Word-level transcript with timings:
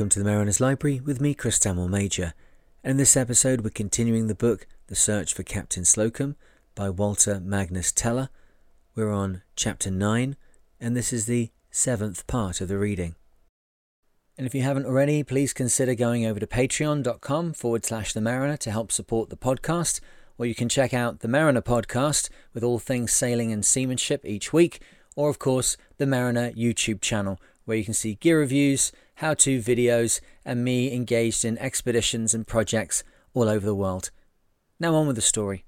Welcome 0.00 0.08
to 0.08 0.18
the 0.18 0.24
Mariner's 0.24 0.62
Library 0.62 0.98
with 0.98 1.20
me, 1.20 1.34
Chris 1.34 1.58
Tamil 1.58 1.86
Major. 1.86 2.32
In 2.82 2.96
this 2.96 3.18
episode, 3.18 3.60
we're 3.60 3.68
continuing 3.68 4.28
the 4.28 4.34
book 4.34 4.66
The 4.86 4.94
Search 4.94 5.34
for 5.34 5.42
Captain 5.42 5.84
Slocum 5.84 6.36
by 6.74 6.88
Walter 6.88 7.38
Magnes 7.38 7.92
Teller. 7.92 8.30
We're 8.94 9.12
on 9.12 9.42
chapter 9.56 9.90
9, 9.90 10.36
and 10.80 10.96
this 10.96 11.12
is 11.12 11.26
the 11.26 11.50
seventh 11.70 12.26
part 12.26 12.62
of 12.62 12.68
the 12.68 12.78
reading. 12.78 13.14
And 14.38 14.46
if 14.46 14.54
you 14.54 14.62
haven't 14.62 14.86
already, 14.86 15.22
please 15.22 15.52
consider 15.52 15.94
going 15.94 16.24
over 16.24 16.40
to 16.40 16.46
patreon.com 16.46 17.52
forward 17.52 17.84
slash 17.84 18.14
the 18.14 18.22
mariner 18.22 18.56
to 18.56 18.70
help 18.70 18.90
support 18.90 19.28
the 19.28 19.36
podcast, 19.36 20.00
or 20.38 20.46
you 20.46 20.54
can 20.54 20.70
check 20.70 20.94
out 20.94 21.20
the 21.20 21.28
Mariner 21.28 21.60
podcast 21.60 22.30
with 22.54 22.64
all 22.64 22.78
things 22.78 23.12
sailing 23.12 23.52
and 23.52 23.66
seamanship 23.66 24.24
each 24.24 24.50
week, 24.50 24.80
or 25.14 25.28
of 25.28 25.38
course, 25.38 25.76
the 25.98 26.06
Mariner 26.06 26.52
YouTube 26.52 27.02
channel 27.02 27.38
where 27.64 27.76
you 27.76 27.84
can 27.84 27.94
see 27.94 28.14
gear 28.14 28.38
reviews, 28.38 28.92
how 29.16 29.34
to 29.34 29.60
videos, 29.60 30.20
and 30.44 30.64
me 30.64 30.92
engaged 30.92 31.44
in 31.44 31.58
expeditions 31.58 32.34
and 32.34 32.46
projects 32.46 33.04
all 33.34 33.48
over 33.48 33.66
the 33.66 33.74
world. 33.74 34.10
Now 34.78 34.94
on 34.94 35.06
with 35.06 35.16
the 35.16 35.22
story. 35.22 35.64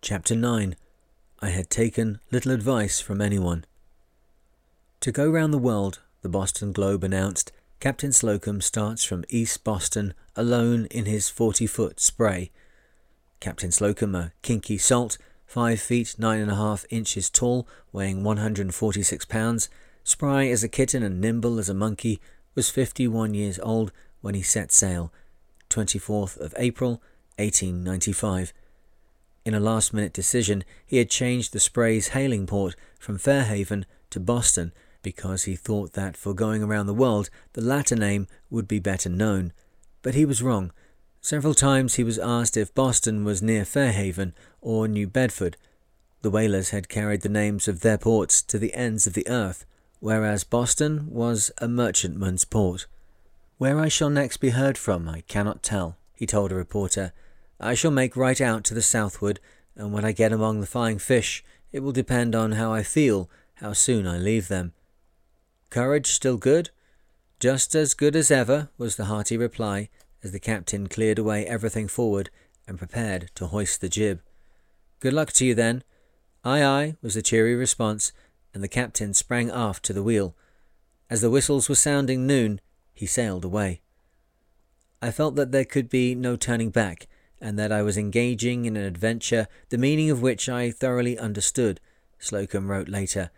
Chapter 0.00 0.34
9 0.34 0.76
I 1.40 1.50
had 1.50 1.68
taken 1.68 2.20
little 2.30 2.52
advice 2.52 3.00
from 3.00 3.20
anyone. 3.20 3.64
To 5.00 5.12
go 5.12 5.28
round 5.28 5.52
the 5.52 5.58
world, 5.58 6.00
the 6.22 6.28
Boston 6.30 6.72
Globe 6.72 7.04
announced, 7.04 7.52
Captain 7.80 8.12
Slocum 8.12 8.62
starts 8.62 9.04
from 9.04 9.26
East 9.28 9.62
Boston 9.62 10.14
alone 10.34 10.86
in 10.86 11.04
his 11.04 11.28
40 11.28 11.66
foot 11.66 12.00
spray. 12.00 12.50
Captain 13.40 13.70
Slocum, 13.70 14.14
a 14.14 14.32
kinky 14.40 14.78
salt, 14.78 15.18
5 15.46 15.78
feet 15.78 16.14
9 16.18 16.40
and 16.40 16.50
a 16.50 16.54
half 16.56 16.86
inches 16.88 17.28
tall, 17.28 17.68
weighing 17.92 18.24
146 18.24 19.26
pounds, 19.26 19.68
spry 20.04 20.46
as 20.48 20.62
a 20.62 20.68
kitten 20.68 21.02
and 21.02 21.20
nimble 21.20 21.58
as 21.58 21.68
a 21.68 21.74
monkey, 21.74 22.20
was 22.54 22.70
51 22.70 23.34
years 23.34 23.58
old 23.60 23.90
when 24.20 24.34
he 24.34 24.42
set 24.42 24.70
sail, 24.70 25.12
24th 25.70 26.38
of 26.38 26.54
April, 26.56 27.02
1895. 27.36 28.52
In 29.44 29.54
a 29.54 29.60
last 29.60 29.92
minute 29.92 30.12
decision, 30.12 30.62
he 30.86 30.98
had 30.98 31.10
changed 31.10 31.52
the 31.52 31.60
Spray's 31.60 32.08
hailing 32.08 32.46
port 32.46 32.76
from 32.98 33.18
Fairhaven 33.18 33.84
to 34.10 34.20
Boston 34.20 34.72
because 35.02 35.44
he 35.44 35.56
thought 35.56 35.92
that 35.94 36.16
for 36.16 36.32
going 36.32 36.62
around 36.62 36.86
the 36.86 36.94
world 36.94 37.28
the 37.52 37.60
latter 37.60 37.96
name 37.96 38.26
would 38.48 38.68
be 38.68 38.78
better 38.78 39.08
known. 39.08 39.52
But 40.00 40.14
he 40.14 40.24
was 40.24 40.42
wrong. 40.42 40.72
Several 41.20 41.54
times 41.54 41.94
he 41.94 42.04
was 42.04 42.18
asked 42.18 42.56
if 42.56 42.74
Boston 42.74 43.24
was 43.24 43.42
near 43.42 43.64
Fairhaven 43.64 44.34
or 44.60 44.86
New 44.86 45.06
Bedford. 45.06 45.56
The 46.22 46.30
whalers 46.30 46.70
had 46.70 46.88
carried 46.88 47.22
the 47.22 47.28
names 47.28 47.68
of 47.68 47.80
their 47.80 47.98
ports 47.98 48.40
to 48.42 48.58
the 48.58 48.74
ends 48.74 49.06
of 49.06 49.12
the 49.12 49.28
earth 49.28 49.66
whereas 50.04 50.44
Boston 50.44 51.06
was 51.08 51.50
a 51.56 51.66
merchantman's 51.66 52.44
port. 52.44 52.86
Where 53.56 53.80
I 53.80 53.88
shall 53.88 54.10
next 54.10 54.36
be 54.36 54.50
heard 54.50 54.76
from, 54.76 55.08
I 55.08 55.22
cannot 55.22 55.62
tell, 55.62 55.96
he 56.14 56.26
told 56.26 56.52
a 56.52 56.54
reporter. 56.54 57.14
I 57.58 57.72
shall 57.72 57.90
make 57.90 58.14
right 58.14 58.38
out 58.38 58.64
to 58.64 58.74
the 58.74 58.82
southward, 58.82 59.40
and 59.74 59.94
when 59.94 60.04
I 60.04 60.12
get 60.12 60.30
among 60.30 60.60
the 60.60 60.66
flying 60.66 60.98
fish, 60.98 61.42
it 61.72 61.80
will 61.80 61.90
depend 61.90 62.34
on 62.34 62.52
how 62.52 62.70
I 62.70 62.82
feel, 62.82 63.30
how 63.54 63.72
soon 63.72 64.06
I 64.06 64.18
leave 64.18 64.48
them. 64.48 64.74
Courage 65.70 66.08
still 66.08 66.36
good? 66.36 66.68
Just 67.40 67.74
as 67.74 67.94
good 67.94 68.14
as 68.14 68.30
ever, 68.30 68.68
was 68.76 68.96
the 68.96 69.06
hearty 69.06 69.38
reply, 69.38 69.88
as 70.22 70.32
the 70.32 70.38
captain 70.38 70.86
cleared 70.86 71.18
away 71.18 71.46
everything 71.46 71.88
forward 71.88 72.28
and 72.68 72.76
prepared 72.76 73.30
to 73.36 73.46
hoist 73.46 73.80
the 73.80 73.88
jib. 73.88 74.20
Good 75.00 75.14
luck 75.14 75.32
to 75.32 75.46
you 75.46 75.54
then. 75.54 75.82
Aye, 76.44 76.62
aye, 76.62 76.96
was 77.00 77.14
the 77.14 77.22
cheery 77.22 77.54
response, 77.54 78.12
and 78.54 78.62
the 78.62 78.68
captain 78.68 79.12
sprang 79.12 79.50
aft 79.50 79.84
to 79.84 79.92
the 79.92 80.02
wheel. 80.02 80.34
As 81.10 81.20
the 81.20 81.30
whistles 81.30 81.68
were 81.68 81.74
sounding 81.74 82.26
noon, 82.26 82.60
he 82.94 83.04
sailed 83.04 83.44
away. 83.44 83.82
I 85.02 85.10
felt 85.10 85.34
that 85.34 85.52
there 85.52 85.64
could 85.64 85.90
be 85.90 86.14
no 86.14 86.36
turning 86.36 86.70
back, 86.70 87.08
and 87.40 87.58
that 87.58 87.72
I 87.72 87.82
was 87.82 87.98
engaging 87.98 88.64
in 88.64 88.76
an 88.76 88.84
adventure 88.84 89.48
the 89.68 89.76
meaning 89.76 90.10
of 90.10 90.22
which 90.22 90.48
I 90.48 90.70
thoroughly 90.70 91.18
understood, 91.18 91.80
Slocum 92.18 92.70
wrote 92.70 92.88
later, 92.88 93.30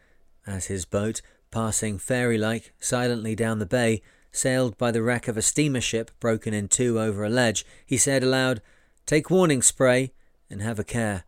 as 0.47 0.67
his 0.67 0.85
boat, 0.85 1.23
passing 1.51 1.99
fairy 1.99 2.39
like 2.39 2.73
silently 2.79 3.35
down 3.35 3.59
the 3.59 3.67
bay, 3.67 4.03
sailed 4.31 4.77
by 4.77 4.91
the 4.91 5.03
wreck 5.03 5.27
of 5.27 5.37
a 5.37 5.43
steamer 5.43 5.81
ship 5.81 6.11
broken 6.21 6.55
in 6.55 6.69
two 6.69 7.01
over 7.01 7.25
a 7.25 7.31
ledge, 7.31 7.65
he 7.85 7.97
said 7.97 8.23
aloud, 8.23 8.61
Take 9.07 9.31
warning, 9.31 9.63
Spray, 9.63 10.13
and 10.51 10.63
have 10.63 10.79
a 10.79 10.85
care. 10.85 11.25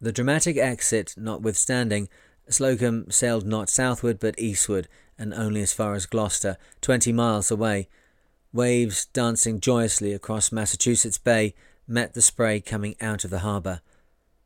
The 0.00 0.12
dramatic 0.12 0.56
exit 0.56 1.14
notwithstanding, 1.16 2.08
Slocum 2.50 3.10
sailed 3.10 3.46
not 3.46 3.68
southward 3.68 4.18
but 4.18 4.38
eastward, 4.38 4.88
and 5.18 5.32
only 5.32 5.62
as 5.62 5.72
far 5.72 5.94
as 5.94 6.06
Gloucester, 6.06 6.56
twenty 6.80 7.12
miles 7.12 7.50
away. 7.50 7.88
Waves 8.52 9.06
dancing 9.06 9.60
joyously 9.60 10.12
across 10.12 10.50
Massachusetts 10.50 11.18
Bay 11.18 11.54
met 11.86 12.14
the 12.14 12.22
spray 12.22 12.60
coming 12.60 12.96
out 13.00 13.24
of 13.24 13.30
the 13.30 13.40
harbour. 13.40 13.80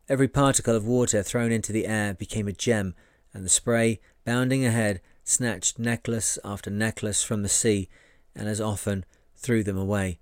Every 0.08 0.28
particle 0.28 0.76
of 0.76 0.86
water 0.86 1.22
thrown 1.22 1.50
into 1.50 1.72
the 1.72 1.86
air 1.86 2.12
became 2.12 2.46
a 2.46 2.52
gem, 2.52 2.94
and 3.32 3.44
the 3.44 3.48
spray, 3.48 4.00
bounding 4.24 4.64
ahead, 4.64 5.00
snatched 5.24 5.78
necklace 5.78 6.38
after 6.44 6.70
necklace 6.70 7.22
from 7.22 7.42
the 7.42 7.48
sea, 7.48 7.88
and 8.36 8.48
as 8.48 8.60
often 8.60 9.06
threw 9.36 9.62
them 9.62 9.78
away, 9.78 10.18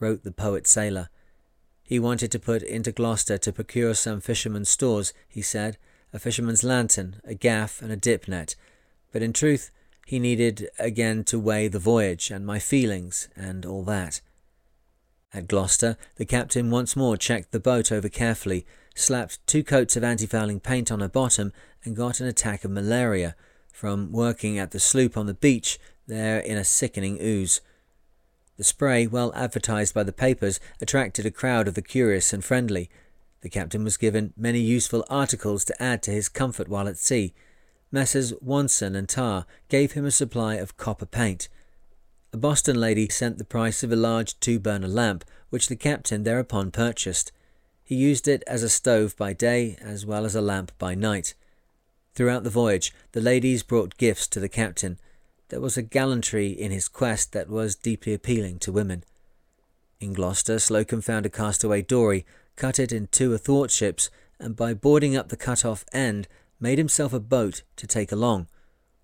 wrote 0.00 0.24
the 0.24 0.32
poet 0.32 0.66
sailor. 0.66 1.10
He 1.82 1.98
wanted 1.98 2.32
to 2.32 2.38
put 2.38 2.62
into 2.62 2.92
Gloucester 2.92 3.36
to 3.38 3.52
procure 3.52 3.94
some 3.94 4.20
fishermen's 4.20 4.70
stores, 4.70 5.12
he 5.28 5.42
said, 5.42 5.76
a 6.16 6.18
fisherman's 6.18 6.64
lantern, 6.64 7.20
a 7.24 7.34
gaff, 7.34 7.82
and 7.82 7.92
a 7.92 7.96
dip 7.96 8.26
net, 8.26 8.56
but 9.12 9.22
in 9.22 9.34
truth 9.34 9.70
he 10.06 10.18
needed 10.18 10.70
again 10.78 11.22
to 11.24 11.38
weigh 11.38 11.68
the 11.68 11.78
voyage 11.78 12.30
and 12.30 12.46
my 12.46 12.58
feelings 12.58 13.28
and 13.36 13.66
all 13.66 13.82
that. 13.82 14.22
At 15.34 15.46
Gloucester, 15.46 15.98
the 16.14 16.24
captain 16.24 16.70
once 16.70 16.96
more 16.96 17.18
checked 17.18 17.52
the 17.52 17.60
boat 17.60 17.92
over 17.92 18.08
carefully, 18.08 18.64
slapped 18.94 19.46
two 19.46 19.62
coats 19.62 19.94
of 19.94 20.04
anti-fouling 20.04 20.60
paint 20.60 20.90
on 20.90 21.00
her 21.00 21.08
bottom, 21.08 21.52
and 21.84 21.94
got 21.94 22.18
an 22.18 22.26
attack 22.26 22.64
of 22.64 22.70
malaria 22.70 23.36
from 23.70 24.10
working 24.10 24.58
at 24.58 24.70
the 24.70 24.80
sloop 24.80 25.18
on 25.18 25.26
the 25.26 25.34
beach 25.34 25.78
there 26.06 26.38
in 26.38 26.56
a 26.56 26.64
sickening 26.64 27.18
ooze. 27.20 27.60
The 28.56 28.64
spray, 28.64 29.06
well 29.06 29.34
advertised 29.34 29.92
by 29.92 30.02
the 30.02 30.12
papers, 30.12 30.60
attracted 30.80 31.26
a 31.26 31.30
crowd 31.30 31.68
of 31.68 31.74
the 31.74 31.82
curious 31.82 32.32
and 32.32 32.42
friendly, 32.42 32.88
the 33.46 33.50
captain 33.50 33.84
was 33.84 33.96
given 33.96 34.32
many 34.36 34.58
useful 34.58 35.04
articles 35.08 35.64
to 35.64 35.80
add 35.80 36.02
to 36.02 36.10
his 36.10 36.28
comfort 36.28 36.66
while 36.66 36.88
at 36.88 36.98
sea. 36.98 37.32
Messrs. 37.92 38.34
Wanson 38.40 38.96
and 38.96 39.08
Tarr 39.08 39.46
gave 39.68 39.92
him 39.92 40.04
a 40.04 40.10
supply 40.10 40.56
of 40.56 40.76
copper 40.76 41.06
paint. 41.06 41.48
A 42.32 42.36
Boston 42.36 42.80
lady 42.80 43.08
sent 43.08 43.38
the 43.38 43.44
price 43.44 43.84
of 43.84 43.92
a 43.92 43.94
large 43.94 44.40
two 44.40 44.58
burner 44.58 44.88
lamp, 44.88 45.24
which 45.50 45.68
the 45.68 45.76
captain 45.76 46.24
thereupon 46.24 46.72
purchased. 46.72 47.30
He 47.84 47.94
used 47.94 48.26
it 48.26 48.42
as 48.48 48.64
a 48.64 48.68
stove 48.68 49.16
by 49.16 49.32
day 49.32 49.76
as 49.80 50.04
well 50.04 50.24
as 50.24 50.34
a 50.34 50.40
lamp 50.40 50.72
by 50.76 50.96
night. 50.96 51.34
Throughout 52.16 52.42
the 52.42 52.50
voyage, 52.50 52.92
the 53.12 53.20
ladies 53.20 53.62
brought 53.62 53.96
gifts 53.96 54.26
to 54.26 54.40
the 54.40 54.48
captain. 54.48 54.98
There 55.50 55.60
was 55.60 55.76
a 55.76 55.82
gallantry 55.82 56.48
in 56.48 56.72
his 56.72 56.88
quest 56.88 57.32
that 57.32 57.48
was 57.48 57.76
deeply 57.76 58.12
appealing 58.12 58.58
to 58.58 58.72
women. 58.72 59.04
In 60.00 60.14
Gloucester, 60.14 60.58
Slocum 60.58 61.00
found 61.00 61.26
a 61.26 61.30
castaway 61.30 61.82
dory, 61.82 62.26
cut 62.56 62.78
it 62.78 62.92
in 62.92 63.06
two 63.08 63.30
athwartships, 63.30 64.10
and 64.40 64.56
by 64.56 64.74
boarding 64.74 65.16
up 65.16 65.28
the 65.28 65.36
cut 65.36 65.64
off 65.64 65.84
end, 65.92 66.26
made 66.58 66.78
himself 66.78 67.12
a 67.12 67.20
boat 67.20 67.62
to 67.76 67.86
take 67.86 68.10
along. 68.10 68.48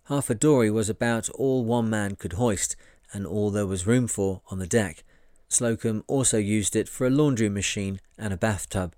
Half 0.05 0.31
a 0.31 0.35
dory 0.35 0.71
was 0.71 0.89
about 0.89 1.29
all 1.31 1.65
one 1.65 1.89
man 1.89 2.17
could 2.17 2.35
hoist, 2.35 2.75
and 3.13 3.27
all 3.27 3.51
there 3.51 3.67
was 3.67 3.87
room 3.87 4.09
for 4.09 4.43
on 4.51 4.59
the 4.59 4.67
deck. 4.67 5.05
Slocum 5.49 6.03
also 6.07 6.39
used 6.39 6.75
it 6.75 6.89
for 6.89 7.07
a 7.07 7.11
laundry 7.11 7.49
machine 7.49 8.01
and 8.19 8.33
a 8.33 8.39
bathtub. 8.39 8.95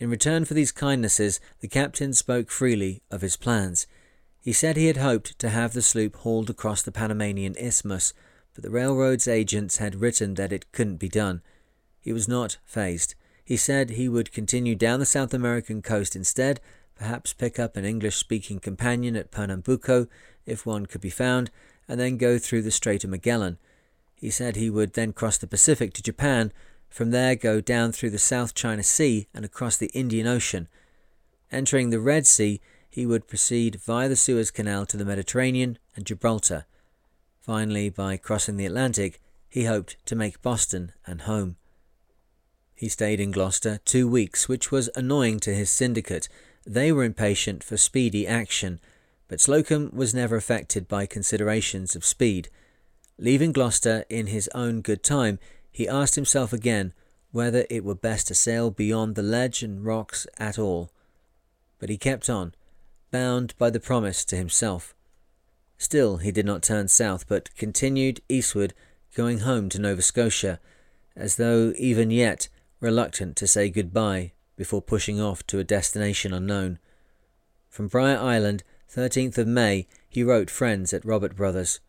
In 0.00 0.08
return 0.08 0.44
for 0.44 0.54
these 0.54 0.70
kindnesses, 0.70 1.40
the 1.60 1.68
captain 1.68 2.12
spoke 2.14 2.50
freely 2.50 3.02
of 3.10 3.22
his 3.22 3.36
plans. 3.36 3.86
He 4.40 4.52
said 4.52 4.76
he 4.76 4.86
had 4.86 4.98
hoped 4.98 5.36
to 5.40 5.48
have 5.48 5.72
the 5.72 5.82
sloop 5.82 6.14
hauled 6.16 6.48
across 6.48 6.82
the 6.82 6.92
Panamanian 6.92 7.56
Isthmus, 7.56 8.14
but 8.54 8.62
the 8.62 8.70
railroad's 8.70 9.26
agents 9.26 9.78
had 9.78 10.00
written 10.00 10.34
that 10.34 10.52
it 10.52 10.70
couldn't 10.70 10.96
be 10.98 11.08
done. 11.08 11.42
He 12.00 12.12
was 12.12 12.28
not 12.28 12.58
phased. 12.64 13.16
He 13.48 13.56
said 13.56 13.88
he 13.88 14.10
would 14.10 14.30
continue 14.30 14.74
down 14.74 15.00
the 15.00 15.06
South 15.06 15.32
American 15.32 15.80
coast 15.80 16.14
instead, 16.14 16.60
perhaps 16.94 17.32
pick 17.32 17.58
up 17.58 17.78
an 17.78 17.84
English 17.86 18.16
speaking 18.16 18.60
companion 18.60 19.16
at 19.16 19.30
Pernambuco, 19.30 20.06
if 20.44 20.66
one 20.66 20.84
could 20.84 21.00
be 21.00 21.08
found, 21.08 21.50
and 21.88 21.98
then 21.98 22.18
go 22.18 22.36
through 22.38 22.60
the 22.60 22.70
Strait 22.70 23.04
of 23.04 23.10
Magellan. 23.10 23.56
He 24.14 24.28
said 24.28 24.56
he 24.56 24.68
would 24.68 24.92
then 24.92 25.14
cross 25.14 25.38
the 25.38 25.46
Pacific 25.46 25.94
to 25.94 26.02
Japan, 26.02 26.52
from 26.90 27.10
there 27.10 27.34
go 27.34 27.62
down 27.62 27.92
through 27.92 28.10
the 28.10 28.18
South 28.18 28.52
China 28.52 28.82
Sea 28.82 29.28
and 29.32 29.46
across 29.46 29.78
the 29.78 29.90
Indian 29.94 30.26
Ocean. 30.26 30.68
Entering 31.50 31.88
the 31.88 32.00
Red 32.00 32.26
Sea, 32.26 32.60
he 32.90 33.06
would 33.06 33.28
proceed 33.28 33.76
via 33.76 34.10
the 34.10 34.16
Suez 34.16 34.50
Canal 34.50 34.84
to 34.84 34.98
the 34.98 35.06
Mediterranean 35.06 35.78
and 35.96 36.04
Gibraltar. 36.04 36.66
Finally, 37.40 37.88
by 37.88 38.18
crossing 38.18 38.58
the 38.58 38.66
Atlantic, 38.66 39.22
he 39.48 39.64
hoped 39.64 39.96
to 40.04 40.14
make 40.14 40.42
Boston 40.42 40.92
and 41.06 41.22
home. 41.22 41.56
He 42.78 42.88
stayed 42.88 43.18
in 43.18 43.32
Gloucester 43.32 43.80
two 43.84 44.08
weeks, 44.08 44.48
which 44.48 44.70
was 44.70 44.88
annoying 44.94 45.40
to 45.40 45.52
his 45.52 45.68
syndicate. 45.68 46.28
They 46.64 46.92
were 46.92 47.02
impatient 47.02 47.64
for 47.64 47.76
speedy 47.76 48.24
action, 48.24 48.78
but 49.26 49.40
Slocum 49.40 49.90
was 49.92 50.14
never 50.14 50.36
affected 50.36 50.86
by 50.86 51.04
considerations 51.04 51.96
of 51.96 52.04
speed. 52.04 52.48
Leaving 53.18 53.50
Gloucester 53.50 54.04
in 54.08 54.28
his 54.28 54.48
own 54.54 54.80
good 54.80 55.02
time, 55.02 55.40
he 55.72 55.88
asked 55.88 56.14
himself 56.14 56.52
again 56.52 56.92
whether 57.32 57.66
it 57.68 57.82
were 57.82 57.96
best 57.96 58.28
to 58.28 58.34
sail 58.36 58.70
beyond 58.70 59.16
the 59.16 59.24
ledge 59.24 59.64
and 59.64 59.84
rocks 59.84 60.28
at 60.38 60.56
all. 60.56 60.92
But 61.80 61.88
he 61.88 61.98
kept 61.98 62.30
on, 62.30 62.54
bound 63.10 63.54
by 63.58 63.70
the 63.70 63.80
promise 63.80 64.24
to 64.26 64.36
himself. 64.36 64.94
Still, 65.78 66.18
he 66.18 66.30
did 66.30 66.46
not 66.46 66.62
turn 66.62 66.86
south, 66.86 67.26
but 67.26 67.52
continued 67.56 68.20
eastward, 68.28 68.72
going 69.16 69.38
home 69.40 69.68
to 69.70 69.80
Nova 69.80 70.00
Scotia, 70.00 70.60
as 71.16 71.34
though 71.34 71.72
even 71.76 72.12
yet 72.12 72.48
reluctant 72.80 73.36
to 73.36 73.46
say 73.46 73.70
goodbye 73.70 74.32
before 74.56 74.82
pushing 74.82 75.20
off 75.20 75.46
to 75.46 75.58
a 75.58 75.64
destination 75.64 76.32
unknown. 76.32 76.78
From 77.68 77.88
Brier 77.88 78.18
Island, 78.18 78.64
13th 78.92 79.38
of 79.38 79.46
May, 79.46 79.86
he 80.08 80.22
wrote 80.22 80.50
friends 80.50 80.92
at 80.92 81.04
Robert 81.04 81.36
Brothers. 81.36 81.80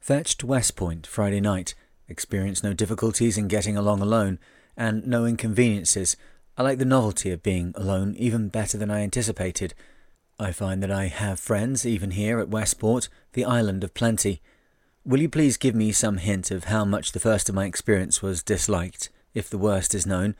Fetched 0.00 0.42
Westport 0.42 1.06
Friday 1.06 1.40
night. 1.40 1.74
Experienced 2.08 2.64
no 2.64 2.72
difficulties 2.72 3.38
in 3.38 3.48
getting 3.48 3.76
along 3.76 4.00
alone, 4.00 4.38
and 4.76 5.06
no 5.06 5.24
inconveniences. 5.24 6.16
I 6.56 6.62
like 6.62 6.78
the 6.78 6.84
novelty 6.84 7.30
of 7.30 7.42
being 7.42 7.72
alone 7.76 8.14
even 8.18 8.48
better 8.48 8.76
than 8.76 8.90
I 8.90 9.02
anticipated. 9.02 9.74
I 10.38 10.50
find 10.50 10.82
that 10.82 10.90
I 10.90 11.06
have 11.06 11.38
friends 11.38 11.86
even 11.86 12.12
here 12.12 12.40
at 12.40 12.48
Westport, 12.48 13.08
the 13.32 13.44
island 13.44 13.84
of 13.84 13.94
plenty. 13.94 14.42
Will 15.04 15.20
you 15.20 15.28
please 15.28 15.56
give 15.56 15.74
me 15.74 15.92
some 15.92 16.18
hint 16.18 16.50
of 16.50 16.64
how 16.64 16.84
much 16.84 17.12
the 17.12 17.20
first 17.20 17.48
of 17.48 17.54
my 17.54 17.66
experience 17.66 18.22
was 18.22 18.42
disliked, 18.42 19.10
if 19.34 19.48
the 19.48 19.58
worst 19.58 19.94
is 19.94 20.06
known? 20.06 20.34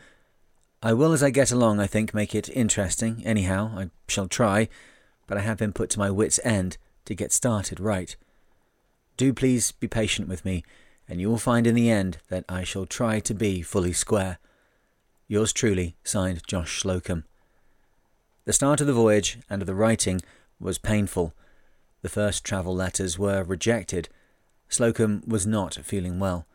I 0.82 0.92
will, 0.92 1.12
as 1.12 1.22
I 1.22 1.30
get 1.30 1.52
along, 1.52 1.78
I 1.78 1.86
think, 1.86 2.12
make 2.12 2.34
it 2.34 2.48
interesting. 2.48 3.22
Anyhow, 3.24 3.72
I 3.76 3.90
shall 4.08 4.26
try, 4.26 4.68
but 5.26 5.38
I 5.38 5.42
have 5.42 5.58
been 5.58 5.72
put 5.72 5.90
to 5.90 5.98
my 5.98 6.10
wits' 6.10 6.40
end 6.42 6.76
to 7.04 7.14
get 7.14 7.32
started 7.32 7.78
right. 7.78 8.16
Do 9.16 9.32
please 9.32 9.72
be 9.72 9.86
patient 9.86 10.28
with 10.28 10.44
me, 10.44 10.64
and 11.08 11.20
you 11.20 11.28
will 11.28 11.38
find 11.38 11.66
in 11.66 11.74
the 11.74 11.90
end 11.90 12.18
that 12.28 12.44
I 12.48 12.64
shall 12.64 12.86
try 12.86 13.20
to 13.20 13.34
be 13.34 13.62
fully 13.62 13.92
square. 13.92 14.38
Yours 15.28 15.52
truly, 15.52 15.96
signed 16.02 16.46
Josh 16.46 16.80
Slocum. 16.80 17.24
The 18.44 18.52
start 18.52 18.80
of 18.80 18.88
the 18.88 18.92
voyage 18.92 19.38
and 19.48 19.62
of 19.62 19.66
the 19.66 19.74
writing 19.74 20.20
was 20.58 20.78
painful. 20.78 21.32
The 22.02 22.08
first 22.08 22.44
travel 22.44 22.74
letters 22.74 23.18
were 23.18 23.44
rejected. 23.44 24.08
Slocum 24.68 25.22
was 25.26 25.46
not 25.46 25.74
feeling 25.76 26.18
well. 26.18 26.46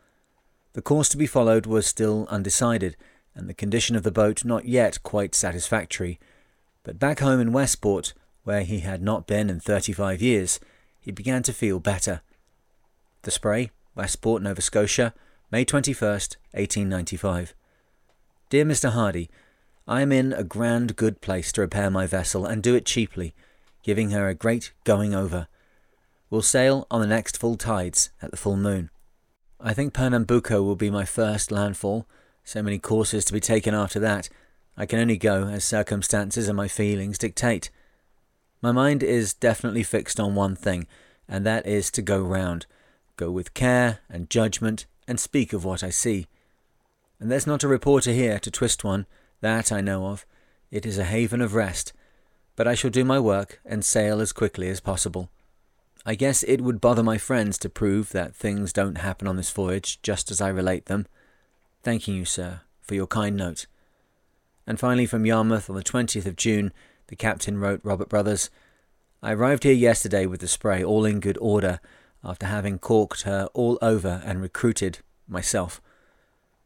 The 0.74 0.82
course 0.82 1.08
to 1.10 1.16
be 1.16 1.26
followed 1.26 1.66
was 1.66 1.86
still 1.86 2.26
undecided, 2.30 2.96
and 3.34 3.48
the 3.48 3.54
condition 3.54 3.96
of 3.96 4.02
the 4.02 4.10
boat 4.10 4.44
not 4.44 4.66
yet 4.66 5.02
quite 5.02 5.34
satisfactory. 5.34 6.18
But 6.82 6.98
back 6.98 7.20
home 7.20 7.40
in 7.40 7.52
Westport, 7.52 8.14
where 8.44 8.62
he 8.62 8.80
had 8.80 9.02
not 9.02 9.26
been 9.26 9.50
in 9.50 9.60
thirty 9.60 9.92
five 9.92 10.20
years, 10.22 10.60
he 11.00 11.10
began 11.10 11.42
to 11.44 11.52
feel 11.52 11.80
better. 11.80 12.20
The 13.22 13.30
Spray, 13.30 13.70
Westport, 13.94 14.42
Nova 14.42 14.60
Scotia, 14.60 15.14
May 15.50 15.64
21st, 15.64 16.36
1895. 16.52 17.54
Dear 18.50 18.64
Mr. 18.64 18.90
Hardy, 18.90 19.30
I 19.86 20.02
am 20.02 20.12
in 20.12 20.34
a 20.34 20.44
grand 20.44 20.96
good 20.96 21.22
place 21.22 21.50
to 21.52 21.62
repair 21.62 21.90
my 21.90 22.06
vessel 22.06 22.44
and 22.44 22.62
do 22.62 22.74
it 22.74 22.84
cheaply, 22.84 23.34
giving 23.82 24.10
her 24.10 24.28
a 24.28 24.34
great 24.34 24.72
going 24.84 25.14
over. 25.14 25.48
We'll 26.28 26.42
sail 26.42 26.86
on 26.90 27.00
the 27.00 27.06
next 27.06 27.38
full 27.38 27.56
tides 27.56 28.10
at 28.20 28.30
the 28.30 28.36
full 28.36 28.56
moon. 28.58 28.90
I 29.60 29.74
think 29.74 29.92
Pernambuco 29.92 30.62
will 30.62 30.76
be 30.76 30.90
my 30.90 31.04
first 31.04 31.50
landfall. 31.50 32.06
So 32.44 32.62
many 32.62 32.78
courses 32.78 33.24
to 33.26 33.32
be 33.32 33.40
taken 33.40 33.74
after 33.74 33.98
that. 34.00 34.28
I 34.76 34.86
can 34.86 35.00
only 35.00 35.16
go 35.16 35.48
as 35.48 35.64
circumstances 35.64 36.48
and 36.48 36.56
my 36.56 36.68
feelings 36.68 37.18
dictate. 37.18 37.70
My 38.62 38.72
mind 38.72 39.02
is 39.02 39.34
definitely 39.34 39.82
fixed 39.82 40.20
on 40.20 40.34
one 40.34 40.56
thing, 40.56 40.86
and 41.28 41.44
that 41.44 41.66
is 41.66 41.90
to 41.92 42.02
go 42.02 42.20
round 42.20 42.66
go 43.18 43.30
with 43.30 43.52
care 43.52 43.98
and 44.08 44.30
judgment, 44.30 44.86
and 45.06 45.20
speak 45.20 45.52
of 45.52 45.64
what 45.64 45.82
I 45.82 45.90
see. 45.90 46.26
And 47.20 47.30
there's 47.30 47.46
not 47.46 47.64
a 47.64 47.68
reporter 47.68 48.12
here 48.12 48.38
to 48.38 48.50
twist 48.50 48.84
one, 48.84 49.04
that 49.40 49.70
I 49.70 49.82
know 49.82 50.06
of. 50.06 50.24
It 50.70 50.86
is 50.86 50.96
a 50.96 51.04
haven 51.04 51.42
of 51.42 51.54
rest. 51.54 51.92
But 52.56 52.66
I 52.66 52.74
shall 52.74 52.90
do 52.90 53.04
my 53.04 53.18
work 53.18 53.60
and 53.64 53.84
sail 53.84 54.20
as 54.20 54.32
quickly 54.32 54.68
as 54.68 54.80
possible. 54.80 55.30
I 56.08 56.14
guess 56.14 56.42
it 56.44 56.62
would 56.62 56.80
bother 56.80 57.02
my 57.02 57.18
friends 57.18 57.58
to 57.58 57.68
prove 57.68 58.12
that 58.12 58.34
things 58.34 58.72
don't 58.72 58.96
happen 58.96 59.28
on 59.28 59.36
this 59.36 59.50
voyage 59.50 60.00
just 60.00 60.30
as 60.30 60.40
I 60.40 60.48
relate 60.48 60.86
them. 60.86 61.06
Thanking 61.82 62.14
you, 62.14 62.24
sir, 62.24 62.62
for 62.80 62.94
your 62.94 63.06
kind 63.06 63.36
note. 63.36 63.66
And 64.66 64.80
finally, 64.80 65.04
from 65.04 65.26
Yarmouth 65.26 65.68
on 65.68 65.76
the 65.76 65.82
20th 65.82 66.24
of 66.24 66.34
June, 66.34 66.72
the 67.08 67.14
captain 67.14 67.58
wrote 67.58 67.82
Robert 67.84 68.08
Brothers, 68.08 68.48
I 69.22 69.32
arrived 69.32 69.64
here 69.64 69.74
yesterday 69.74 70.24
with 70.24 70.40
the 70.40 70.48
spray 70.48 70.82
all 70.82 71.04
in 71.04 71.20
good 71.20 71.36
order, 71.42 71.78
after 72.24 72.46
having 72.46 72.78
corked 72.78 73.24
her 73.24 73.50
all 73.52 73.78
over 73.82 74.22
and 74.24 74.40
recruited 74.40 75.00
myself. 75.28 75.78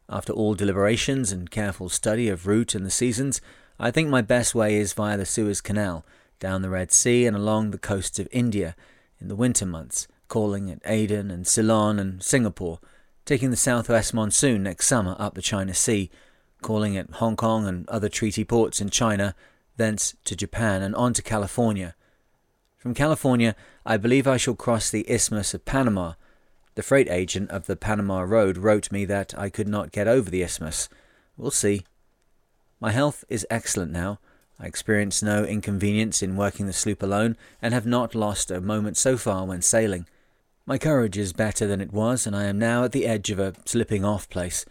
After 0.08 0.32
all 0.32 0.54
deliberations 0.54 1.32
and 1.32 1.50
careful 1.50 1.88
study 1.88 2.28
of 2.28 2.46
route 2.46 2.76
and 2.76 2.86
the 2.86 2.92
seasons, 2.92 3.40
I 3.76 3.90
think 3.90 4.08
my 4.08 4.22
best 4.22 4.54
way 4.54 4.76
is 4.76 4.92
via 4.92 5.16
the 5.16 5.26
Suez 5.26 5.60
Canal, 5.60 6.06
down 6.38 6.62
the 6.62 6.70
Red 6.70 6.92
Sea 6.92 7.26
and 7.26 7.36
along 7.36 7.72
the 7.72 7.78
coasts 7.78 8.20
of 8.20 8.28
India 8.30 8.76
in 9.22 9.28
the 9.28 9.36
winter 9.36 9.64
months, 9.64 10.06
calling 10.28 10.70
at 10.70 10.82
Aden 10.84 11.30
and 11.30 11.46
Ceylon 11.46 11.98
and 11.98 12.22
Singapore, 12.22 12.78
taking 13.24 13.50
the 13.50 13.56
southwest 13.56 14.12
monsoon 14.12 14.62
next 14.62 14.86
summer 14.86 15.16
up 15.19 15.34
the 15.34 15.42
China 15.42 15.72
Sea, 15.72 16.10
calling 16.60 16.96
at 16.96 17.10
Hong 17.12 17.36
Kong 17.36 17.66
and 17.66 17.88
other 17.88 18.08
treaty 18.08 18.44
ports 18.44 18.80
in 18.80 18.90
China, 18.90 19.34
thence 19.76 20.14
to 20.24 20.36
Japan 20.36 20.82
and 20.82 20.94
on 20.94 21.14
to 21.14 21.22
California, 21.22 21.94
from 22.82 22.94
California, 22.94 23.54
I 23.86 23.96
believe 23.96 24.26
I 24.26 24.36
shall 24.36 24.56
cross 24.56 24.90
the 24.90 25.08
Isthmus 25.08 25.54
of 25.54 25.64
Panama. 25.64 26.14
The 26.75 26.82
freight 26.82 27.08
agent 27.08 27.48
of 27.52 27.66
the 27.66 27.76
Panama 27.76 28.22
Road 28.22 28.58
wrote 28.58 28.90
me 28.90 29.04
that 29.04 29.38
I 29.38 29.50
could 29.50 29.68
not 29.68 29.92
get 29.92 30.08
over 30.08 30.28
the 30.28 30.42
isthmus. 30.42 30.88
We'll 31.36 31.52
see. 31.52 31.84
My 32.80 32.90
health 32.90 33.25
is 33.28 33.46
excellent 33.48 33.92
now. 33.92 34.18
I 34.62 34.67
experience 34.67 35.25
no 35.25 35.44
inconvenience 35.44 36.23
in 36.23 36.37
working 36.37 36.67
the 36.67 36.73
sloop 36.73 37.03
alone, 37.03 37.37
and 37.61 37.75
have 37.75 37.85
not 37.85 38.14
lost 38.14 38.49
a 38.49 38.61
moment 38.61 38.97
so 38.97 39.17
far 39.17 39.44
when 39.44 39.61
sailing. 39.61 40.06
My 40.67 40.79
courage 40.79 41.19
is 41.19 41.33
better 41.33 41.66
than 41.66 41.81
it 41.81 41.92
was, 41.92 42.28
and 42.28 42.37
I 42.37 42.45
am 42.45 42.61
now 42.61 42.85
at 42.85 42.92
the 42.92 43.04
edge 43.04 43.31
of 43.31 43.40
a 43.40 43.54
slipping 43.64 44.04
off 44.04 44.31
place. 44.31 44.64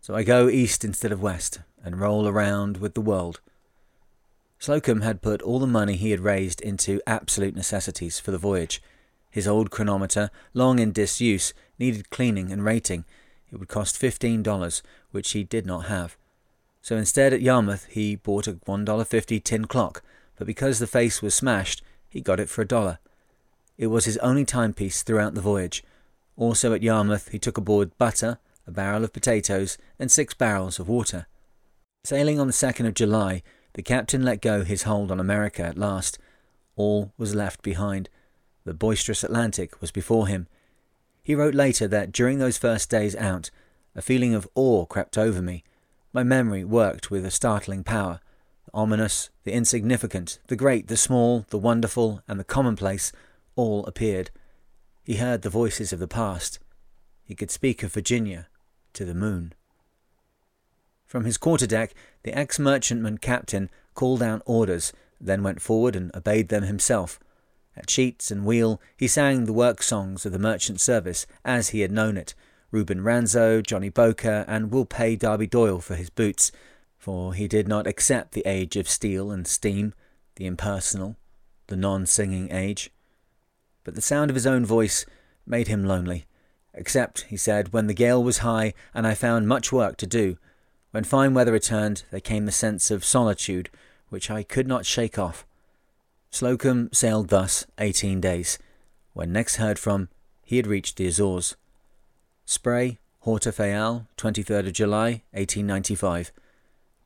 So 0.00 0.14
I 0.14 0.22
go 0.22 0.48
east 0.48 0.84
instead 0.84 1.10
of 1.10 1.20
west, 1.20 1.58
and 1.82 1.98
roll 1.98 2.28
around 2.28 2.76
with 2.76 2.94
the 2.94 3.00
world. 3.00 3.40
Slocum 4.60 5.00
had 5.00 5.22
put 5.22 5.42
all 5.42 5.58
the 5.58 5.66
money 5.66 5.96
he 5.96 6.12
had 6.12 6.20
raised 6.20 6.60
into 6.60 7.02
absolute 7.04 7.56
necessities 7.56 8.20
for 8.20 8.30
the 8.30 8.38
voyage. 8.38 8.80
His 9.28 9.48
old 9.48 9.72
chronometer, 9.72 10.30
long 10.54 10.78
in 10.78 10.92
disuse, 10.92 11.52
needed 11.80 12.10
cleaning 12.10 12.52
and 12.52 12.64
rating. 12.64 13.04
It 13.50 13.58
would 13.58 13.68
cost 13.68 13.98
fifteen 13.98 14.44
dollars, 14.44 14.84
which 15.10 15.32
he 15.32 15.42
did 15.42 15.66
not 15.66 15.86
have. 15.86 16.16
So 16.86 16.96
instead 16.96 17.32
at 17.32 17.42
Yarmouth 17.42 17.86
he 17.86 18.14
bought 18.14 18.46
a 18.46 18.52
$1.50 18.52 19.42
tin 19.42 19.64
clock, 19.64 20.04
but 20.36 20.46
because 20.46 20.78
the 20.78 20.86
face 20.86 21.20
was 21.20 21.34
smashed, 21.34 21.82
he 22.08 22.20
got 22.20 22.38
it 22.38 22.48
for 22.48 22.62
a 22.62 22.66
dollar. 22.66 23.00
It 23.76 23.88
was 23.88 24.04
his 24.04 24.18
only 24.18 24.44
timepiece 24.44 25.02
throughout 25.02 25.34
the 25.34 25.40
voyage. 25.40 25.82
Also 26.36 26.72
at 26.72 26.84
Yarmouth 26.84 27.30
he 27.30 27.40
took 27.40 27.58
aboard 27.58 27.98
butter, 27.98 28.38
a 28.68 28.70
barrel 28.70 29.02
of 29.02 29.12
potatoes, 29.12 29.76
and 29.98 30.12
six 30.12 30.32
barrels 30.32 30.78
of 30.78 30.88
water. 30.88 31.26
Sailing 32.04 32.38
on 32.38 32.46
the 32.46 32.52
2nd 32.52 32.86
of 32.86 32.94
July, 32.94 33.42
the 33.72 33.82
captain 33.82 34.22
let 34.22 34.40
go 34.40 34.62
his 34.62 34.84
hold 34.84 35.10
on 35.10 35.18
America 35.18 35.64
at 35.64 35.76
last. 35.76 36.20
All 36.76 37.12
was 37.18 37.34
left 37.34 37.62
behind. 37.62 38.08
The 38.64 38.74
boisterous 38.74 39.24
Atlantic 39.24 39.80
was 39.80 39.90
before 39.90 40.28
him. 40.28 40.46
He 41.24 41.34
wrote 41.34 41.56
later 41.56 41.88
that 41.88 42.12
during 42.12 42.38
those 42.38 42.58
first 42.58 42.88
days 42.88 43.16
out, 43.16 43.50
a 43.96 44.02
feeling 44.02 44.34
of 44.34 44.46
awe 44.54 44.86
crept 44.86 45.18
over 45.18 45.42
me. 45.42 45.64
My 46.16 46.22
memory 46.22 46.64
worked 46.64 47.10
with 47.10 47.26
a 47.26 47.30
startling 47.30 47.84
power. 47.84 48.20
The 48.64 48.70
ominous, 48.72 49.28
the 49.44 49.52
insignificant, 49.52 50.38
the 50.46 50.56
great, 50.56 50.88
the 50.88 50.96
small, 50.96 51.44
the 51.50 51.58
wonderful, 51.58 52.22
and 52.26 52.40
the 52.40 52.44
commonplace 52.44 53.12
all 53.54 53.84
appeared. 53.84 54.30
He 55.04 55.16
heard 55.16 55.42
the 55.42 55.50
voices 55.50 55.92
of 55.92 55.98
the 55.98 56.08
past. 56.08 56.58
He 57.22 57.34
could 57.34 57.50
speak 57.50 57.82
of 57.82 57.92
Virginia 57.92 58.48
to 58.94 59.04
the 59.04 59.12
moon. 59.12 59.52
From 61.04 61.26
his 61.26 61.36
quarterdeck, 61.36 61.90
the 62.22 62.32
ex 62.32 62.58
merchantman 62.58 63.18
captain 63.18 63.68
called 63.92 64.20
down 64.20 64.40
orders, 64.46 64.94
then 65.20 65.42
went 65.42 65.60
forward 65.60 65.94
and 65.94 66.10
obeyed 66.16 66.48
them 66.48 66.62
himself. 66.62 67.20
At 67.76 67.90
sheets 67.90 68.30
and 68.30 68.46
wheel, 68.46 68.80
he 68.96 69.06
sang 69.06 69.44
the 69.44 69.52
work 69.52 69.82
songs 69.82 70.24
of 70.24 70.32
the 70.32 70.38
merchant 70.38 70.80
service 70.80 71.26
as 71.44 71.68
he 71.68 71.80
had 71.80 71.92
known 71.92 72.16
it. 72.16 72.34
Reuben 72.76 73.00
Ranzo, 73.00 73.62
Johnny 73.62 73.88
Boker, 73.88 74.44
and 74.46 74.70
will 74.70 74.84
pay 74.84 75.16
Darby 75.16 75.46
Doyle 75.46 75.80
for 75.80 75.94
his 75.94 76.10
boots, 76.10 76.52
for 76.98 77.32
he 77.32 77.48
did 77.48 77.66
not 77.66 77.86
accept 77.86 78.32
the 78.32 78.46
age 78.46 78.76
of 78.76 78.86
steel 78.86 79.30
and 79.30 79.46
steam, 79.46 79.94
the 80.34 80.44
impersonal, 80.44 81.16
the 81.68 81.76
non 81.76 82.04
singing 82.04 82.52
age. 82.52 82.90
But 83.82 83.94
the 83.94 84.02
sound 84.02 84.30
of 84.30 84.34
his 84.34 84.46
own 84.46 84.66
voice 84.66 85.06
made 85.46 85.68
him 85.68 85.86
lonely, 85.86 86.26
except, 86.74 87.22
he 87.22 87.36
said, 87.38 87.72
when 87.72 87.86
the 87.86 87.94
gale 87.94 88.22
was 88.22 88.38
high 88.38 88.74
and 88.92 89.06
I 89.06 89.14
found 89.14 89.48
much 89.48 89.72
work 89.72 89.96
to 89.96 90.06
do, 90.06 90.36
when 90.90 91.02
fine 91.02 91.32
weather 91.32 91.52
returned, 91.52 92.04
there 92.10 92.20
came 92.20 92.44
the 92.44 92.52
sense 92.52 92.90
of 92.90 93.06
solitude 93.06 93.70
which 94.10 94.30
I 94.30 94.42
could 94.42 94.68
not 94.68 94.84
shake 94.84 95.18
off. 95.18 95.46
Slocum 96.28 96.90
sailed 96.92 97.28
thus 97.28 97.64
eighteen 97.78 98.20
days. 98.20 98.58
When 99.14 99.32
next 99.32 99.56
heard 99.56 99.78
from, 99.78 100.10
he 100.42 100.58
had 100.58 100.66
reached 100.66 100.98
the 100.98 101.06
Azores. 101.06 101.56
Spray, 102.48 102.98
Horta 103.22 103.50
Fayal, 103.50 104.06
23rd 104.16 104.68
of 104.68 104.72
July, 104.72 105.22
1895. 105.32 106.30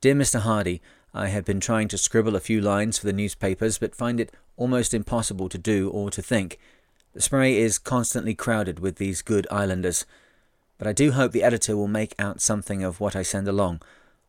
Dear 0.03 0.15
Mr. 0.15 0.41
Hardy, 0.41 0.83
I 1.15 1.29
have 1.29 1.47
been 1.47 1.61
trying 1.61 1.89
to 1.89 1.97
scribble 1.97 2.37
a 2.37 2.41
few 2.41 2.61
lines 2.61 2.99
for 2.99 3.07
the 3.07 3.13
newspapers, 3.15 3.79
but 3.79 3.95
find 3.95 4.21
it 4.21 4.35
almost 4.59 4.93
impossible 4.93 5.49
to 5.49 5.57
do 5.57 5.89
or 5.89 6.11
to 6.11 6.21
think. 6.21 6.59
The 7.15 7.23
Spray 7.23 7.57
is 7.57 7.79
constantly 7.79 8.35
crowded 8.35 8.81
with 8.81 8.97
these 8.97 9.23
good 9.23 9.47
islanders. 9.51 10.05
But 10.77 10.87
I 10.87 10.93
do 10.93 11.13
hope 11.13 11.33
the 11.33 11.43
editor 11.43 11.75
will 11.75 11.89
make 11.89 12.15
out 12.19 12.43
something 12.43 12.85
of 12.85 13.01
what 13.01 13.17
I 13.17 13.23
send 13.23 13.49
along. 13.49 13.81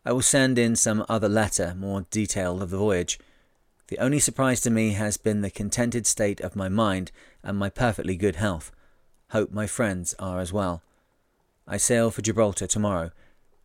I 0.05 0.13
will 0.13 0.21
send 0.21 0.57
in 0.57 0.77
some 0.77 1.05
other 1.09 1.27
letter, 1.27 1.75
more 1.77 2.05
detailed 2.09 2.61
of 2.61 2.69
the 2.69 2.77
voyage. 2.77 3.19
The 3.89 3.99
only 3.99 4.19
surprise 4.19 4.61
to 4.61 4.69
me 4.69 4.91
has 4.91 5.17
been 5.17 5.41
the 5.41 5.51
contented 5.51 6.07
state 6.07 6.39
of 6.39 6.55
my 6.55 6.69
mind 6.69 7.11
and 7.43 7.57
my 7.57 7.69
perfectly 7.69 8.15
good 8.15 8.37
health. 8.37 8.71
Hope 9.31 9.51
my 9.51 9.67
friends 9.67 10.15
are 10.17 10.39
as 10.39 10.53
well. 10.53 10.81
I 11.67 11.77
sail 11.77 12.11
for 12.11 12.21
Gibraltar 12.21 12.67
tomorrow. 12.67 13.11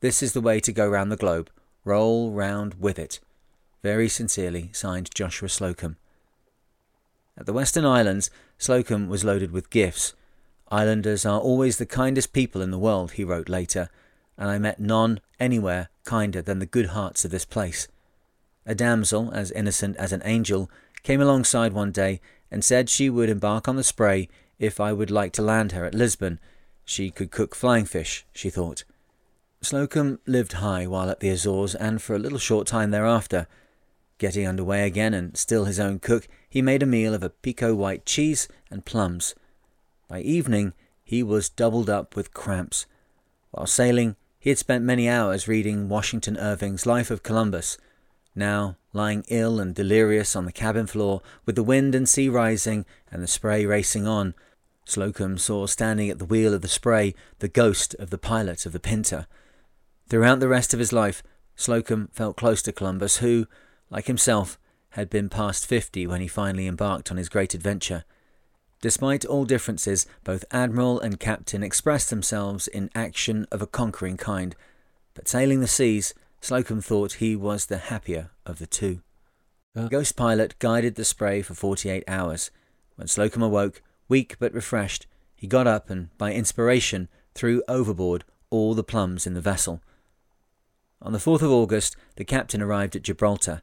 This 0.01 0.23
is 0.23 0.33
the 0.33 0.41
way 0.41 0.61
to 0.61 0.73
go 0.73 0.89
round 0.89 1.11
the 1.11 1.17
globe. 1.17 1.51
Roll 1.85 2.31
round 2.31 2.75
with 2.75 2.99
it. 2.99 3.21
Very 3.83 4.09
sincerely, 4.09 4.71
signed 4.73 5.15
Joshua 5.15 5.49
Slocum. 5.49 5.97
At 7.39 7.47
the 7.47 7.53
Western 7.53 7.85
Islands, 7.85 8.31
Slocum 8.59 9.09
was 9.09 9.25
loaded 9.25 9.51
with 9.51 9.71
gifts. 9.71 10.15
Islanders 10.71 11.25
are 11.25 11.39
always 11.39 11.79
the 11.79 11.87
kindest 11.87 12.33
people 12.33 12.61
in 12.61 12.71
the 12.71 12.79
world, 12.79 13.13
he 13.13 13.25
wrote 13.25 13.49
later, 13.49 13.89
and 14.37 14.49
I 14.51 14.59
met 14.59 14.81
none 14.81 15.21
anywhere 15.39 15.89
kinder 16.05 16.43
than 16.43 16.59
the 16.59 16.67
good 16.67 16.87
hearts 16.87 17.25
of 17.25 17.31
this 17.31 17.45
place. 17.45 17.89
A 18.65 18.75
damsel, 18.75 19.31
as 19.33 19.53
innocent 19.53 19.97
as 19.97 20.13
an 20.13 20.23
angel, 20.25 20.71
came 21.03 21.21
alongside 21.21 21.73
one 21.73 21.93
day 21.93 22.21
and 22.51 22.65
said 22.65 22.89
she 22.89 23.09
would 23.09 23.29
embark 23.29 23.69
on 23.69 23.77
the 23.77 23.85
Spray 23.85 24.29
if 24.59 24.81
I 24.81 24.93
would 24.93 25.11
like 25.11 25.33
to 25.35 25.43
land 25.43 25.73
her 25.73 25.85
at 25.85 25.95
Lisbon. 25.95 26.41
She 26.87 27.11
could 27.11 27.33
cook 27.33 27.55
flying 27.55 27.85
fish, 27.85 28.25
she 28.33 28.49
thought. 28.49 28.85
Slocum 29.61 30.21
lived 30.25 30.55
high 30.55 30.87
while 30.87 31.11
at 31.11 31.19
the 31.19 31.29
Azores, 31.29 31.75
and 31.75 32.01
for 32.01 32.15
a 32.15 32.19
little 32.19 32.39
short 32.39 32.69
time 32.69 32.93
thereafter. 32.93 33.49
Getting 34.19 34.47
under 34.47 34.63
way 34.63 34.87
again, 34.87 35.13
and 35.13 35.37
still 35.37 35.65
his 35.65 35.81
own 35.81 35.99
cook, 35.99 36.29
he 36.49 36.63
made 36.63 36.83
a 36.83 36.87
meal 36.87 37.13
of 37.13 37.25
a 37.25 37.31
pico 37.31 37.75
white 37.75 38.07
cheese 38.07 38.47
and 38.71 38.85
plums. 38.85 39.35
By 40.09 40.21
evening, 40.21 40.73
he 41.03 41.23
was 41.25 41.49
doubled 41.49 41.91
up 41.91 42.15
with 42.15 42.33
cramps. 42.33 42.87
While 43.51 43.67
sailing, 43.67 44.15
he 44.39 44.51
had 44.51 44.59
spent 44.59 44.85
many 44.85 45.09
hours 45.09 45.49
reading 45.49 45.89
Washington 45.89 46.37
Irving's 46.37 46.87
Life 46.87 47.11
of 47.11 47.25
Columbus. 47.25 47.79
Now, 48.35 48.77
lying 48.93 49.25
ill 49.29 49.59
and 49.59 49.75
delirious 49.75 50.37
on 50.37 50.45
the 50.45 50.53
cabin 50.53 50.87
floor, 50.87 51.21
with 51.45 51.57
the 51.57 51.65
wind 51.65 51.97
and 51.97 52.09
sea 52.09 52.29
rising 52.29 52.87
and 53.11 53.23
the 53.23 53.27
spray 53.27 53.67
racing 53.67 54.07
on, 54.07 54.35
Slocum 54.87 55.37
saw 55.37 55.67
standing 55.67 56.09
at 56.11 56.19
the 56.19 56.25
wheel 56.25 56.55
of 56.55 56.63
the 56.63 56.69
spray 56.69 57.15
the 57.41 57.49
ghost 57.49 57.95
of 57.97 58.11
the 58.11 58.19
pilot 58.19 58.65
of 58.65 58.73
the 58.73 58.81
Pinta. 58.81 59.27
Throughout 60.09 60.39
the 60.39 60.49
rest 60.49 60.73
of 60.73 60.79
his 60.79 60.93
life, 60.93 61.25
Slocum 61.57 62.09
felt 62.13 62.37
close 62.37 62.63
to 62.63 62.73
Columbus, 62.73 63.17
who, 63.17 63.49
like 63.91 64.07
himself, 64.07 64.59
had 64.91 65.11
been 65.11 65.29
past 65.29 65.67
fifty 65.67 66.07
when 66.07 66.21
he 66.21 66.29
finally 66.29 66.69
embarked 66.69 67.11
on 67.11 67.17
his 67.17 67.29
great 67.29 67.53
adventure. 67.53 68.05
Despite 68.81 69.25
all 69.25 69.45
differences, 69.45 70.07
both 70.23 70.45
admiral 70.53 71.01
and 71.01 71.19
captain 71.19 71.65
expressed 71.65 72.09
themselves 72.09 72.69
in 72.69 72.91
action 72.95 73.47
of 73.51 73.61
a 73.61 73.67
conquering 73.67 74.17
kind, 74.17 74.55
but 75.15 75.29
sailing 75.29 75.61
the 75.61 75.67
seas, 75.67 76.15
Slocum 76.41 76.81
thought 76.81 77.15
he 77.15 77.35
was 77.35 77.67
the 77.67 77.79
happier 77.79 78.31
of 78.45 78.61
the 78.61 78.67
two. 78.67 79.01
The 79.75 79.89
ghost 79.89 80.15
pilot 80.15 80.59
guided 80.61 80.95
the 80.95 81.05
spray 81.05 81.43
for 81.43 81.55
forty 81.55 81.91
eight 81.91 82.05
hours. 82.07 82.53
When 82.95 83.09
Slocum 83.09 83.43
awoke, 83.43 83.83
weak 84.09 84.37
but 84.39 84.53
refreshed, 84.53 85.07
he 85.35 85.47
got 85.47 85.67
up 85.67 85.91
and, 85.91 86.17
by 86.19 86.33
inspiration, 86.33 87.09
threw 87.35 87.63
overboard 87.69 88.25
all 88.51 88.75
the 88.75 88.85
plums 88.85 89.27
in 89.27 89.35
the 89.35 89.41
vessel. 89.41 89.83
On 91.03 91.13
the 91.13 91.19
4th 91.19 91.43
of 91.43 91.51
August, 91.51 91.97
the 92.17 92.25
captain 92.25 92.63
arrived 92.63 92.97
at 92.97 93.03
Gibraltar. 93.03 93.63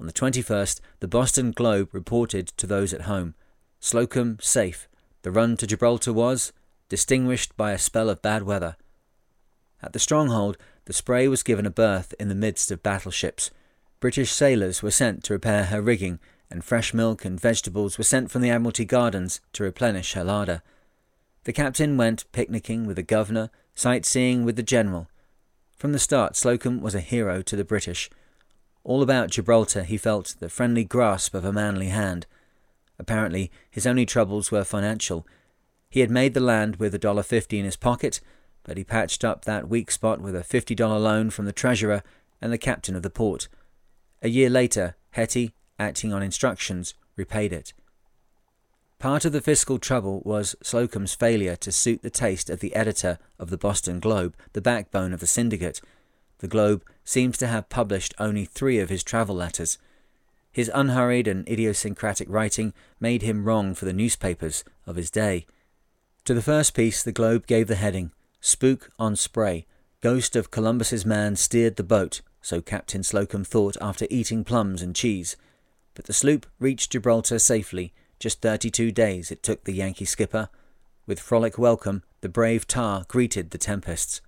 On 0.00 0.06
the 0.06 0.12
21st, 0.12 0.80
the 1.00 1.08
Boston 1.08 1.52
Globe 1.52 1.90
reported 1.92 2.48
to 2.48 2.66
those 2.66 2.92
at 2.92 3.02
home 3.02 3.34
Slocum 3.78 4.38
safe. 4.40 4.88
The 5.22 5.30
run 5.30 5.56
to 5.58 5.66
Gibraltar 5.66 6.12
was 6.12 6.52
distinguished 6.88 7.56
by 7.56 7.72
a 7.72 7.78
spell 7.78 8.08
of 8.10 8.22
bad 8.22 8.42
weather. 8.42 8.76
At 9.82 9.92
the 9.92 9.98
stronghold, 9.98 10.56
the 10.86 10.92
Spray 10.92 11.28
was 11.28 11.42
given 11.42 11.66
a 11.66 11.70
berth 11.70 12.14
in 12.18 12.28
the 12.28 12.34
midst 12.34 12.70
of 12.70 12.82
battleships. 12.82 13.50
British 14.00 14.32
sailors 14.32 14.82
were 14.82 14.90
sent 14.90 15.22
to 15.24 15.32
repair 15.32 15.64
her 15.64 15.80
rigging, 15.80 16.18
and 16.50 16.64
fresh 16.64 16.94
milk 16.94 17.24
and 17.24 17.40
vegetables 17.40 17.98
were 17.98 18.04
sent 18.04 18.30
from 18.30 18.42
the 18.42 18.50
Admiralty 18.50 18.84
Gardens 18.84 19.40
to 19.54 19.62
replenish 19.62 20.12
her 20.12 20.24
larder. 20.24 20.62
The 21.44 21.52
captain 21.52 21.96
went 21.96 22.30
picnicking 22.32 22.86
with 22.86 22.96
the 22.96 23.02
governor, 23.02 23.50
sightseeing 23.74 24.44
with 24.44 24.56
the 24.56 24.62
general, 24.62 25.08
from 25.84 25.92
the 25.92 25.98
start, 25.98 26.34
Slocum 26.34 26.80
was 26.80 26.94
a 26.94 27.00
hero 27.00 27.42
to 27.42 27.56
the 27.56 27.62
British. 27.62 28.08
All 28.84 29.02
about 29.02 29.28
Gibraltar 29.28 29.82
he 29.82 29.98
felt 29.98 30.34
the 30.40 30.48
friendly 30.48 30.82
grasp 30.82 31.34
of 31.34 31.44
a 31.44 31.52
manly 31.52 31.88
hand. 31.88 32.26
Apparently, 32.98 33.50
his 33.70 33.86
only 33.86 34.06
troubles 34.06 34.50
were 34.50 34.64
financial. 34.64 35.26
He 35.90 36.00
had 36.00 36.10
made 36.10 36.32
the 36.32 36.40
land 36.40 36.76
with 36.76 36.94
a 36.94 36.98
dollar 36.98 37.22
fifty 37.22 37.58
in 37.58 37.66
his 37.66 37.76
pocket, 37.76 38.20
but 38.62 38.78
he 38.78 38.84
patched 38.84 39.24
up 39.24 39.44
that 39.44 39.68
weak 39.68 39.90
spot 39.90 40.22
with 40.22 40.34
a 40.34 40.42
fifty 40.42 40.74
dollar 40.74 40.98
loan 40.98 41.28
from 41.28 41.44
the 41.44 41.52
treasurer 41.52 42.02
and 42.40 42.50
the 42.50 42.56
captain 42.56 42.96
of 42.96 43.02
the 43.02 43.10
port. 43.10 43.48
A 44.22 44.30
year 44.30 44.48
later, 44.48 44.96
Hettie, 45.10 45.52
acting 45.78 46.12
on 46.12 46.22
instructions, 46.22 46.94
repaid 47.16 47.52
it. 47.52 47.72
Part 48.98 49.24
of 49.24 49.32
the 49.32 49.40
fiscal 49.40 49.78
trouble 49.78 50.22
was 50.24 50.56
Slocum's 50.62 51.14
failure 51.14 51.56
to 51.56 51.72
suit 51.72 52.02
the 52.02 52.10
taste 52.10 52.48
of 52.48 52.60
the 52.60 52.74
editor 52.74 53.18
of 53.38 53.50
the 53.50 53.58
Boston 53.58 54.00
Globe, 54.00 54.34
the 54.52 54.62
backbone 54.62 55.12
of 55.12 55.20
the 55.20 55.26
syndicate. 55.26 55.80
The 56.38 56.48
Globe 56.48 56.82
seems 57.04 57.36
to 57.38 57.46
have 57.46 57.68
published 57.68 58.14
only 58.18 58.44
three 58.44 58.78
of 58.78 58.88
his 58.88 59.04
travel 59.04 59.36
letters. 59.36 59.78
His 60.50 60.70
unhurried 60.72 61.26
and 61.28 61.46
idiosyncratic 61.48 62.28
writing 62.30 62.72
made 63.00 63.22
him 63.22 63.44
wrong 63.44 63.74
for 63.74 63.84
the 63.84 63.92
newspapers 63.92 64.64
of 64.86 64.96
his 64.96 65.10
day. 65.10 65.46
To 66.24 66.32
the 66.32 66.40
first 66.40 66.74
piece, 66.74 67.02
the 67.02 67.12
Globe 67.12 67.46
gave 67.46 67.66
the 67.66 67.74
heading 67.74 68.12
Spook 68.40 68.90
on 68.98 69.16
Spray. 69.16 69.66
Ghost 70.00 70.36
of 70.36 70.50
Columbus's 70.50 71.04
man 71.04 71.34
steered 71.34 71.76
the 71.76 71.82
boat, 71.82 72.20
so 72.40 72.60
Captain 72.60 73.02
Slocum 73.02 73.42
thought 73.42 73.76
after 73.80 74.06
eating 74.10 74.44
plums 74.44 74.80
and 74.80 74.94
cheese. 74.94 75.36
But 75.94 76.06
the 76.06 76.12
sloop 76.12 76.46
reached 76.58 76.92
Gibraltar 76.92 77.38
safely 77.38 77.92
just 78.18 78.40
32 78.40 78.90
days 78.90 79.30
it 79.30 79.42
took 79.42 79.64
the 79.64 79.74
Yankee 79.74 80.04
skipper. 80.04 80.48
With 81.06 81.20
frolic 81.20 81.58
welcome, 81.58 82.02
the 82.20 82.28
brave 82.28 82.66
tar 82.66 83.04
greeted 83.08 83.50
the 83.50 83.58
tempests. 83.58 84.20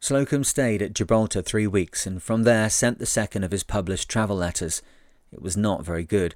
Slocum 0.00 0.44
stayed 0.44 0.82
at 0.82 0.94
Gibraltar 0.94 1.42
three 1.42 1.66
weeks 1.66 2.06
and 2.06 2.22
from 2.22 2.42
there 2.42 2.70
sent 2.70 2.98
the 2.98 3.06
second 3.06 3.44
of 3.44 3.52
his 3.52 3.62
published 3.62 4.08
travel 4.08 4.36
letters. 4.36 4.82
It 5.30 5.42
was 5.42 5.56
not 5.56 5.84
very 5.84 6.04
good. 6.04 6.34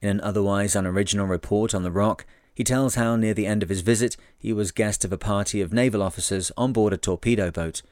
In 0.00 0.08
an 0.08 0.20
otherwise 0.22 0.74
unoriginal 0.74 1.26
report 1.26 1.74
on 1.74 1.82
the 1.82 1.92
Rock, 1.92 2.26
he 2.54 2.64
tells 2.64 2.94
how 2.94 3.16
near 3.16 3.34
the 3.34 3.46
end 3.46 3.62
of 3.62 3.68
his 3.68 3.82
visit 3.82 4.16
he 4.38 4.52
was 4.52 4.72
guest 4.72 5.04
of 5.04 5.12
a 5.12 5.18
party 5.18 5.60
of 5.60 5.72
naval 5.72 6.02
officers 6.02 6.50
on 6.56 6.72
board 6.72 6.92
a 6.92 6.96
torpedo 6.96 7.50
boat. 7.50 7.82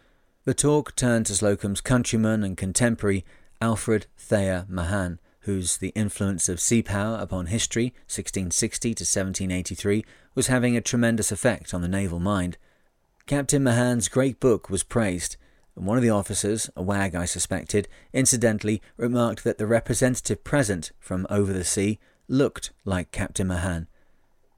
The 0.44 0.54
talk 0.54 0.96
turned 0.96 1.26
to 1.26 1.34
Slocum's 1.34 1.80
countryman 1.80 2.42
and 2.42 2.56
contemporary 2.56 3.24
Alfred 3.60 4.06
Thayer 4.16 4.66
Mahan, 4.68 5.20
whose 5.42 5.76
The 5.76 5.88
Influence 5.90 6.48
of 6.48 6.60
Sea 6.60 6.82
Power 6.82 7.16
upon 7.16 7.46
History, 7.46 7.94
1660 8.06 8.88
to 8.94 9.02
1783, 9.02 10.04
was 10.34 10.46
having 10.46 10.76
a 10.76 10.80
tremendous 10.80 11.32
effect 11.32 11.74
on 11.74 11.82
the 11.82 11.88
naval 11.88 12.20
mind. 12.20 12.58
Captain 13.26 13.62
Mahan's 13.62 14.08
great 14.08 14.38
book 14.40 14.70
was 14.70 14.82
praised, 14.82 15.36
and 15.76 15.86
one 15.86 15.96
of 15.96 16.02
the 16.02 16.10
officers, 16.10 16.70
a 16.76 16.82
wag 16.82 17.14
I 17.14 17.24
suspected, 17.24 17.88
incidentally 18.12 18.80
remarked 18.96 19.42
that 19.44 19.58
the 19.58 19.66
representative 19.66 20.44
present 20.44 20.92
from 21.00 21.26
over 21.28 21.52
the 21.52 21.64
sea 21.64 21.98
looked 22.28 22.70
like 22.84 23.10
Captain 23.10 23.48
Mahan. 23.48 23.88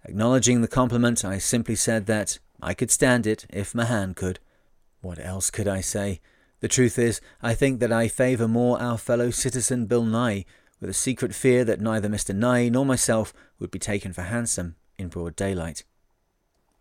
Acknowledging 0.05 0.61
the 0.61 0.69
compliment, 0.69 1.25
I 1.25 1.39
simply 1.39 1.77
said 1.77 2.07
that 2.07 2.39
I 2.61 2.75
could 2.75 2.91
stand 2.91 3.27
it 3.27 3.47
if 3.49 3.75
Mahan 3.75 4.15
could. 4.15 4.39
What 5.01 5.19
else 5.19 5.51
could 5.51 5.69
I 5.69 5.81
say? 5.81 6.21
The 6.61 6.69
truth 6.69 6.99
is, 6.99 7.21
I 7.43 7.55
think 7.55 7.81
that 7.81 7.93
I 7.93 8.09
favour 8.09 8.49
more 8.49 8.81
our 8.81 8.99
fellow 8.99 9.31
citizen 9.31 9.87
Bill 9.87 10.05
Nye, 10.05 10.45
with 10.85 10.91
a 10.91 10.93
secret 10.93 11.35
fear 11.35 11.65
that 11.65 11.81
neither 11.81 12.11
Mr. 12.11 12.37
Nye 12.37 12.69
nor 12.69 12.85
myself 12.85 13.33
would 13.59 13.71
be 13.71 13.79
taken 13.79 14.13
for 14.13 14.21
handsome 14.21 14.77
in 14.99 15.09
broad 15.09 15.35
daylight. 15.35 15.83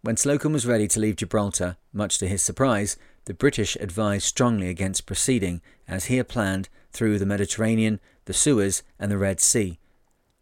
When 0.01 0.17
Slocum 0.17 0.51
was 0.51 0.65
ready 0.65 0.89
to 0.89 0.99
leave 0.99 1.15
Gibraltar, 1.15 1.77
much 1.93 2.17
to 2.17 2.27
his 2.27 2.41
surprise, 2.41 2.97
the 3.23 3.33
British 3.33 3.77
advised 3.77 4.25
strongly 4.25 4.67
against 4.67 5.05
proceeding, 5.05 5.61
as 5.87 6.05
he 6.05 6.17
had 6.17 6.27
planned, 6.27 6.67
through 6.91 7.17
the 7.17 7.25
Mediterranean, 7.25 8.01
the 8.25 8.33
Suez, 8.33 8.83
and 8.99 9.09
the 9.09 9.17
Red 9.17 9.39
Sea. 9.39 9.79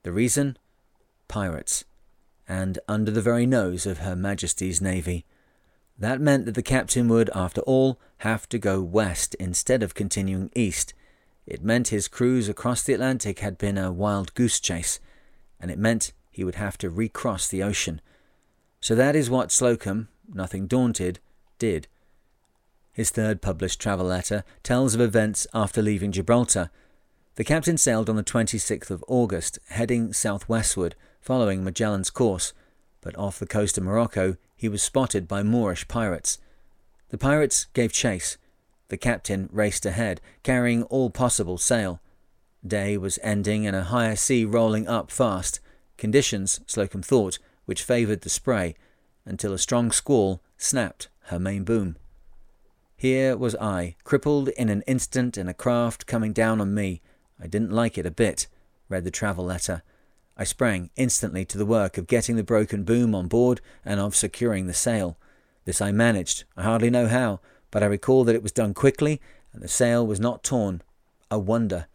The 0.01 0.11
reason? 0.11 0.57
Pirates. 1.27 1.85
And 2.47 2.79
under 2.87 3.11
the 3.11 3.21
very 3.21 3.45
nose 3.45 3.85
of 3.85 3.99
Her 3.99 4.15
Majesty's 4.15 4.81
Navy. 4.81 5.23
That 5.99 6.19
meant 6.19 6.45
that 6.45 6.55
the 6.55 6.63
captain 6.63 7.07
would, 7.09 7.29
after 7.35 7.61
all, 7.61 7.99
have 8.17 8.49
to 8.49 8.57
go 8.57 8.81
west 8.81 9.35
instead 9.35 9.83
of 9.83 9.93
continuing 9.93 10.49
east, 10.55 10.95
it 11.45 11.63
meant 11.63 11.89
his 11.89 12.07
cruise 12.07 12.47
across 12.47 12.83
the 12.83 12.93
Atlantic 12.93 13.39
had 13.39 13.57
been 13.57 13.77
a 13.77 13.91
wild 13.91 14.33
goose 14.33 14.59
chase, 14.59 14.99
and 15.59 15.71
it 15.71 15.79
meant 15.79 16.13
he 16.29 16.43
would 16.43 16.55
have 16.55 16.77
to 16.79 16.89
recross 16.89 17.47
the 17.47 17.63
ocean. 17.63 18.01
So 18.79 18.95
that 18.95 19.15
is 19.15 19.29
what 19.29 19.51
Slocum, 19.51 20.07
nothing 20.33 20.67
daunted, 20.67 21.19
did. 21.59 21.87
His 22.93 23.09
third 23.09 23.41
published 23.41 23.79
travel 23.79 24.05
letter 24.05 24.43
tells 24.63 24.95
of 24.95 25.01
events 25.01 25.47
after 25.53 25.81
leaving 25.81 26.11
Gibraltar. 26.11 26.69
The 27.35 27.43
captain 27.43 27.77
sailed 27.77 28.09
on 28.09 28.15
the 28.15 28.23
26th 28.23 28.89
of 28.89 29.03
August, 29.07 29.59
heading 29.69 30.13
southwestward, 30.13 30.95
following 31.21 31.63
Magellan's 31.63 32.09
course, 32.09 32.53
but 33.01 33.17
off 33.17 33.39
the 33.39 33.47
coast 33.47 33.77
of 33.77 33.83
Morocco 33.83 34.35
he 34.55 34.69
was 34.69 34.83
spotted 34.83 35.27
by 35.27 35.41
Moorish 35.41 35.87
pirates. 35.87 36.37
The 37.09 37.17
pirates 37.17 37.65
gave 37.73 37.91
chase. 37.91 38.37
The 38.91 38.97
captain 38.97 39.47
raced 39.53 39.85
ahead, 39.85 40.19
carrying 40.43 40.83
all 40.83 41.09
possible 41.09 41.57
sail. 41.57 42.01
Day 42.67 42.97
was 42.97 43.19
ending 43.23 43.65
and 43.65 43.73
a 43.73 43.85
higher 43.85 44.17
sea 44.17 44.43
rolling 44.43 44.85
up 44.85 45.09
fast. 45.09 45.61
Conditions, 45.95 46.59
Slocum 46.67 47.01
thought, 47.01 47.39
which 47.63 47.83
favoured 47.83 48.19
the 48.19 48.29
spray, 48.29 48.75
until 49.23 49.53
a 49.53 49.57
strong 49.57 49.91
squall 49.91 50.43
snapped 50.57 51.07
her 51.27 51.39
main 51.39 51.63
boom. 51.63 51.95
Here 52.97 53.37
was 53.37 53.55
I, 53.55 53.95
crippled 54.03 54.49
in 54.49 54.67
an 54.67 54.81
instant 54.81 55.37
in 55.37 55.47
a 55.47 55.53
craft 55.53 56.05
coming 56.05 56.33
down 56.33 56.59
on 56.59 56.73
me. 56.73 57.01
I 57.41 57.47
didn't 57.47 57.71
like 57.71 57.97
it 57.97 58.05
a 58.05 58.11
bit, 58.11 58.47
read 58.89 59.05
the 59.05 59.09
travel 59.09 59.45
letter. 59.45 59.83
I 60.35 60.43
sprang 60.43 60.89
instantly 60.97 61.45
to 61.45 61.57
the 61.57 61.65
work 61.65 61.97
of 61.97 62.07
getting 62.07 62.35
the 62.35 62.43
broken 62.43 62.83
boom 62.83 63.15
on 63.15 63.29
board 63.29 63.61
and 63.85 64.01
of 64.01 64.17
securing 64.17 64.67
the 64.67 64.73
sail. 64.73 65.17
This 65.63 65.79
I 65.79 65.93
managed, 65.93 66.43
I 66.57 66.63
hardly 66.63 66.89
know 66.89 67.07
how, 67.07 67.39
but 67.71 67.81
I 67.81 67.87
recall 67.87 68.23
that 68.25 68.35
it 68.35 68.43
was 68.43 68.51
done 68.51 68.73
quickly 68.73 69.19
and 69.53 69.61
the 69.61 69.67
sail 69.67 70.05
was 70.05 70.19
not 70.19 70.43
torn. 70.43 70.81
A 71.29 71.39
wonder. 71.39 71.87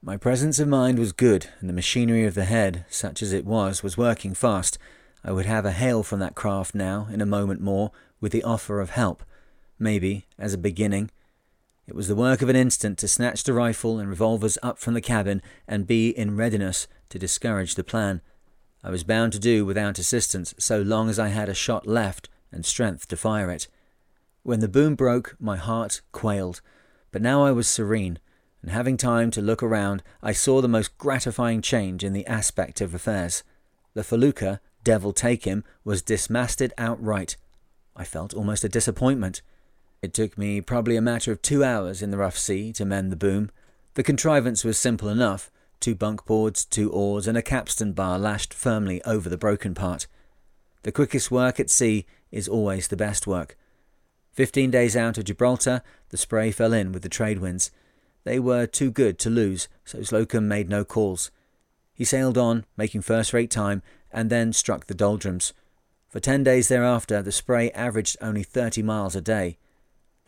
My 0.00 0.16
presence 0.16 0.58
of 0.58 0.68
mind 0.68 0.98
was 0.98 1.12
good, 1.12 1.48
and 1.58 1.68
the 1.68 1.74
machinery 1.74 2.24
of 2.24 2.34
the 2.34 2.44
head, 2.44 2.84
such 2.88 3.22
as 3.22 3.32
it 3.32 3.44
was, 3.44 3.82
was 3.82 3.98
working 3.98 4.32
fast. 4.32 4.78
I 5.24 5.32
would 5.32 5.46
have 5.46 5.64
a 5.64 5.72
hail 5.72 6.02
from 6.02 6.20
that 6.20 6.36
craft 6.36 6.74
now, 6.74 7.08
in 7.10 7.20
a 7.20 7.26
moment 7.26 7.60
more, 7.60 7.90
with 8.20 8.30
the 8.30 8.44
offer 8.44 8.80
of 8.80 8.90
help 8.90 9.24
maybe, 9.78 10.26
as 10.38 10.54
a 10.54 10.58
beginning. 10.58 11.10
It 11.86 11.94
was 11.94 12.08
the 12.08 12.16
work 12.16 12.42
of 12.42 12.48
an 12.48 12.56
instant 12.56 12.98
to 12.98 13.08
snatch 13.08 13.44
the 13.44 13.52
rifle 13.52 13.98
and 13.98 14.08
revolvers 14.08 14.58
up 14.62 14.78
from 14.78 14.94
the 14.94 15.00
cabin 15.00 15.40
and 15.66 15.86
be 15.86 16.10
in 16.10 16.36
readiness 16.36 16.86
to 17.08 17.18
discourage 17.18 17.74
the 17.74 17.84
plan. 17.84 18.20
I 18.84 18.90
was 18.90 19.04
bound 19.04 19.32
to 19.32 19.38
do 19.38 19.64
without 19.64 19.98
assistance 19.98 20.54
so 20.58 20.82
long 20.82 21.08
as 21.08 21.18
I 21.18 21.28
had 21.28 21.48
a 21.48 21.54
shot 21.54 21.86
left 21.86 22.28
and 22.52 22.64
strength 22.64 23.08
to 23.08 23.16
fire 23.16 23.50
it. 23.50 23.68
When 24.42 24.60
the 24.60 24.68
boom 24.68 24.94
broke, 24.94 25.36
my 25.38 25.56
heart 25.56 26.00
quailed, 26.12 26.60
but 27.10 27.22
now 27.22 27.44
I 27.44 27.52
was 27.52 27.68
serene, 27.68 28.18
and 28.62 28.70
having 28.70 28.96
time 28.96 29.30
to 29.32 29.42
look 29.42 29.62
around, 29.62 30.02
I 30.22 30.32
saw 30.32 30.60
the 30.60 30.68
most 30.68 30.96
gratifying 30.98 31.62
change 31.62 32.02
in 32.02 32.12
the 32.12 32.26
aspect 32.26 32.80
of 32.80 32.94
affairs. 32.94 33.42
The 33.94 34.04
felucca, 34.04 34.60
devil 34.84 35.12
take 35.12 35.44
him, 35.44 35.64
was 35.84 36.02
dismasted 36.02 36.72
outright. 36.78 37.36
I 37.96 38.04
felt 38.04 38.34
almost 38.34 38.64
a 38.64 38.68
disappointment. 38.68 39.42
It 40.02 40.14
took 40.14 40.38
me 40.38 40.60
probably 40.60 40.96
a 40.96 41.02
matter 41.02 41.32
of 41.32 41.42
two 41.42 41.64
hours 41.64 42.02
in 42.02 42.10
the 42.10 42.18
rough 42.18 42.38
sea 42.38 42.72
to 42.74 42.84
mend 42.84 43.10
the 43.10 43.16
boom. 43.16 43.50
The 43.94 44.02
contrivance 44.02 44.64
was 44.64 44.78
simple 44.78 45.08
enough 45.08 45.50
two 45.80 45.94
bunk 45.94 46.24
boards, 46.26 46.64
two 46.64 46.90
oars, 46.90 47.26
and 47.26 47.38
a 47.38 47.42
capstan 47.42 47.92
bar 47.92 48.18
lashed 48.18 48.52
firmly 48.52 49.02
over 49.04 49.28
the 49.28 49.36
broken 49.36 49.74
part. 49.74 50.06
The 50.82 50.92
quickest 50.92 51.30
work 51.30 51.60
at 51.60 51.70
sea 51.70 52.06
is 52.30 52.48
always 52.48 52.88
the 52.88 52.96
best 52.96 53.26
work. 53.26 53.56
Fifteen 54.38 54.70
days 54.70 54.94
out 54.94 55.18
of 55.18 55.24
Gibraltar, 55.24 55.82
the 56.10 56.16
spray 56.16 56.52
fell 56.52 56.72
in 56.72 56.92
with 56.92 57.02
the 57.02 57.08
trade 57.08 57.40
winds. 57.40 57.72
They 58.22 58.38
were 58.38 58.66
too 58.66 58.92
good 58.92 59.18
to 59.18 59.30
lose, 59.30 59.66
so 59.84 60.00
Slocum 60.00 60.46
made 60.46 60.68
no 60.68 60.84
calls. 60.84 61.32
He 61.92 62.04
sailed 62.04 62.38
on, 62.38 62.64
making 62.76 63.00
first 63.00 63.32
rate 63.32 63.50
time, 63.50 63.82
and 64.12 64.30
then 64.30 64.52
struck 64.52 64.86
the 64.86 64.94
doldrums. 64.94 65.54
For 66.08 66.20
ten 66.20 66.44
days 66.44 66.68
thereafter, 66.68 67.20
the 67.20 67.32
spray 67.32 67.72
averaged 67.72 68.16
only 68.20 68.44
thirty 68.44 68.80
miles 68.80 69.16
a 69.16 69.20
day. 69.20 69.58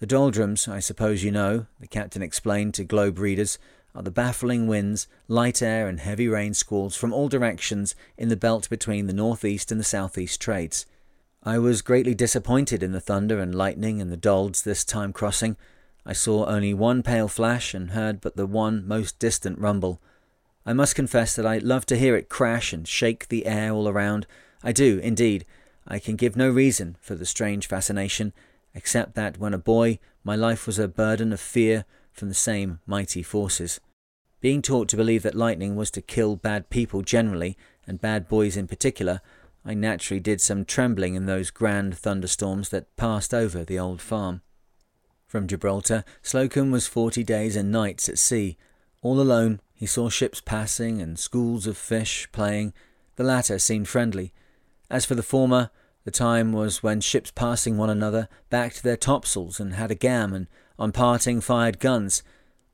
The 0.00 0.06
doldrums, 0.06 0.66
I 0.66 0.80
suppose 0.80 1.22
you 1.22 1.30
know, 1.30 1.66
the 1.78 1.86
captain 1.86 2.20
explained 2.20 2.74
to 2.74 2.84
globe 2.84 3.16
readers, 3.16 3.58
are 3.94 4.02
the 4.02 4.10
baffling 4.10 4.66
winds, 4.66 5.06
light 5.28 5.62
air, 5.62 5.86
and 5.86 6.00
heavy 6.00 6.26
rain 6.26 6.54
squalls 6.54 6.96
from 6.96 7.12
all 7.12 7.28
directions 7.28 7.94
in 8.18 8.28
the 8.28 8.36
belt 8.36 8.68
between 8.68 9.06
the 9.06 9.12
northeast 9.12 9.70
and 9.70 9.78
the 9.78 9.84
southeast 9.84 10.40
trades. 10.40 10.84
I 11.42 11.58
was 11.58 11.80
greatly 11.80 12.14
disappointed 12.14 12.82
in 12.82 12.92
the 12.92 13.00
thunder 13.00 13.38
and 13.40 13.54
lightning 13.54 13.98
and 13.98 14.12
the 14.12 14.16
dolds 14.18 14.60
this 14.60 14.84
time 14.84 15.10
crossing. 15.14 15.56
I 16.04 16.12
saw 16.12 16.44
only 16.44 16.74
one 16.74 17.02
pale 17.02 17.28
flash 17.28 17.72
and 17.72 17.92
heard 17.92 18.20
but 18.20 18.36
the 18.36 18.46
one 18.46 18.86
most 18.86 19.18
distant 19.18 19.58
rumble. 19.58 20.02
I 20.66 20.74
must 20.74 20.94
confess 20.94 21.34
that 21.34 21.46
I 21.46 21.56
love 21.56 21.86
to 21.86 21.96
hear 21.96 22.14
it 22.14 22.28
crash 22.28 22.74
and 22.74 22.86
shake 22.86 23.28
the 23.28 23.46
air 23.46 23.72
all 23.72 23.88
around. 23.88 24.26
I 24.62 24.72
do, 24.72 24.98
indeed. 24.98 25.46
I 25.88 25.98
can 25.98 26.16
give 26.16 26.36
no 26.36 26.50
reason 26.50 26.98
for 27.00 27.14
the 27.14 27.24
strange 27.24 27.66
fascination, 27.66 28.34
except 28.74 29.14
that 29.14 29.38
when 29.38 29.54
a 29.54 29.58
boy 29.58 29.98
my 30.22 30.36
life 30.36 30.66
was 30.66 30.78
a 30.78 30.88
burden 30.88 31.32
of 31.32 31.40
fear 31.40 31.86
from 32.12 32.28
the 32.28 32.34
same 32.34 32.80
mighty 32.86 33.22
forces. 33.22 33.80
Being 34.42 34.60
taught 34.60 34.90
to 34.90 34.96
believe 34.96 35.22
that 35.22 35.34
lightning 35.34 35.74
was 35.74 35.90
to 35.92 36.02
kill 36.02 36.36
bad 36.36 36.68
people 36.68 37.00
generally, 37.00 37.56
and 37.86 37.98
bad 37.98 38.28
boys 38.28 38.58
in 38.58 38.66
particular, 38.66 39.22
I 39.64 39.74
naturally 39.74 40.20
did 40.20 40.40
some 40.40 40.64
trembling 40.64 41.14
in 41.14 41.26
those 41.26 41.50
grand 41.50 41.96
thunderstorms 41.96 42.70
that 42.70 42.96
passed 42.96 43.34
over 43.34 43.64
the 43.64 43.78
old 43.78 44.00
farm. 44.00 44.40
From 45.26 45.46
Gibraltar, 45.46 46.04
Slocum 46.22 46.70
was 46.70 46.86
forty 46.86 47.22
days 47.22 47.56
and 47.56 47.70
nights 47.70 48.08
at 48.08 48.18
sea. 48.18 48.56
All 49.02 49.20
alone, 49.20 49.60
he 49.74 49.86
saw 49.86 50.08
ships 50.08 50.40
passing 50.40 51.00
and 51.00 51.18
schools 51.18 51.66
of 51.66 51.76
fish 51.76 52.28
playing. 52.32 52.72
The 53.16 53.24
latter 53.24 53.58
seemed 53.58 53.88
friendly. 53.88 54.32
As 54.90 55.04
for 55.04 55.14
the 55.14 55.22
former, 55.22 55.70
the 56.04 56.10
time 56.10 56.52
was 56.52 56.82
when 56.82 57.00
ships 57.00 57.30
passing 57.30 57.76
one 57.76 57.90
another 57.90 58.28
backed 58.48 58.82
their 58.82 58.96
topsails 58.96 59.60
and 59.60 59.74
had 59.74 59.90
a 59.90 59.94
gam 59.94 60.32
and 60.32 60.46
on 60.78 60.90
parting 60.92 61.40
fired 61.40 61.78
guns. 61.78 62.22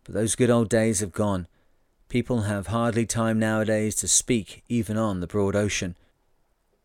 But 0.05 0.14
those 0.14 0.37
good 0.37 0.51
old 0.51 0.68
days 0.68 1.01
have 1.01 1.12
gone. 1.12 1.49
People 2.09 2.42
have 2.42 2.68
hardly 2.68 3.05
time 3.05 3.38
nowadays 3.38 3.96
to 3.96 4.09
speak 4.09 4.62
even 4.68 4.96
on 4.96 5.20
the 5.20 5.27
broad 5.27 5.57
ocean. 5.57 5.96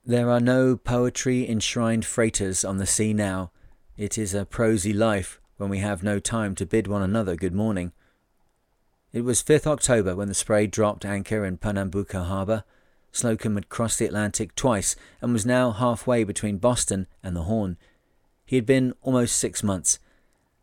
There 0.03 0.31
are 0.31 0.39
no 0.39 0.77
poetry 0.77 1.47
enshrined 1.47 2.05
freighters 2.05 2.65
on 2.65 2.77
the 2.77 2.87
sea 2.87 3.13
now. 3.13 3.51
It 3.95 4.17
is 4.17 4.33
a 4.33 4.45
prosy 4.45 4.93
life 4.93 5.39
when 5.57 5.69
we 5.69 5.77
have 5.77 6.01
no 6.01 6.17
time 6.17 6.55
to 6.55 6.65
bid 6.65 6.87
one 6.87 7.03
another 7.03 7.35
good 7.35 7.53
morning. 7.53 7.91
It 9.13 9.21
was 9.21 9.43
5th 9.43 9.67
October 9.67 10.15
when 10.15 10.27
the 10.27 10.33
Spray 10.33 10.65
dropped 10.65 11.05
anchor 11.05 11.45
in 11.45 11.57
Pernambuco 11.57 12.23
harbour. 12.23 12.63
Slocum 13.11 13.53
had 13.53 13.69
crossed 13.69 13.99
the 13.99 14.07
Atlantic 14.07 14.55
twice 14.55 14.95
and 15.21 15.33
was 15.33 15.45
now 15.45 15.69
halfway 15.69 16.23
between 16.23 16.57
Boston 16.57 17.05
and 17.21 17.35
the 17.35 17.43
Horn. 17.43 17.77
He 18.43 18.55
had 18.55 18.65
been 18.65 18.95
almost 19.03 19.37
six 19.37 19.61
months. 19.61 19.99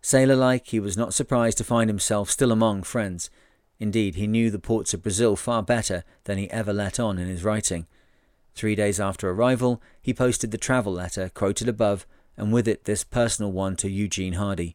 Sailor 0.02 0.34
like, 0.34 0.66
he 0.66 0.80
was 0.80 0.96
not 0.96 1.14
surprised 1.14 1.58
to 1.58 1.64
find 1.64 1.88
himself 1.88 2.28
still 2.28 2.50
among 2.50 2.82
friends. 2.82 3.30
Indeed, 3.78 4.16
he 4.16 4.26
knew 4.26 4.50
the 4.50 4.58
ports 4.58 4.94
of 4.94 5.04
Brazil 5.04 5.36
far 5.36 5.62
better 5.62 6.02
than 6.24 6.38
he 6.38 6.50
ever 6.50 6.72
let 6.72 6.98
on 6.98 7.20
in 7.20 7.28
his 7.28 7.44
writing. 7.44 7.86
Three 8.58 8.74
days 8.74 8.98
after 8.98 9.30
arrival, 9.30 9.80
he 10.02 10.12
posted 10.12 10.50
the 10.50 10.58
travel 10.58 10.92
letter 10.92 11.30
quoted 11.32 11.68
above, 11.68 12.08
and 12.36 12.52
with 12.52 12.66
it 12.66 12.86
this 12.86 13.04
personal 13.04 13.52
one 13.52 13.76
to 13.76 13.88
Eugene 13.88 14.32
Hardy. 14.32 14.74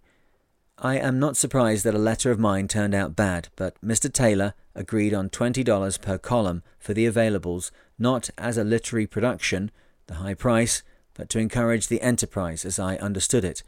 I 0.77 0.95
am 0.95 1.19
not 1.19 1.35
surprised 1.35 1.83
that 1.83 1.93
a 1.93 1.99
letter 1.99 2.31
of 2.31 2.39
mine 2.39 2.69
turned 2.69 2.95
out 2.95 3.17
bad, 3.17 3.49
but 3.57 3.75
Mr. 3.83 4.09
Taylor 4.09 4.53
agreed 4.73 5.13
on 5.13 5.29
$20 5.29 6.01
per 6.01 6.17
column 6.17 6.63
for 6.79 6.93
the 6.93 7.05
availables, 7.05 7.71
not 7.99 8.29
as 8.37 8.57
a 8.57 8.63
literary 8.63 9.05
production, 9.05 9.69
the 10.07 10.13
high 10.13 10.33
price, 10.33 10.81
but 11.13 11.27
to 11.31 11.39
encourage 11.39 11.89
the 11.89 12.01
enterprise 12.01 12.63
as 12.63 12.79
I 12.79 12.95
understood 12.95 13.43
it. 13.43 13.63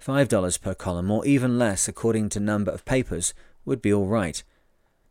$5 0.00 0.62
per 0.62 0.74
column, 0.76 1.10
or 1.10 1.26
even 1.26 1.58
less 1.58 1.88
according 1.88 2.28
to 2.28 2.38
number 2.38 2.70
of 2.70 2.84
papers, 2.84 3.34
would 3.64 3.82
be 3.82 3.92
all 3.92 4.06
right. 4.06 4.44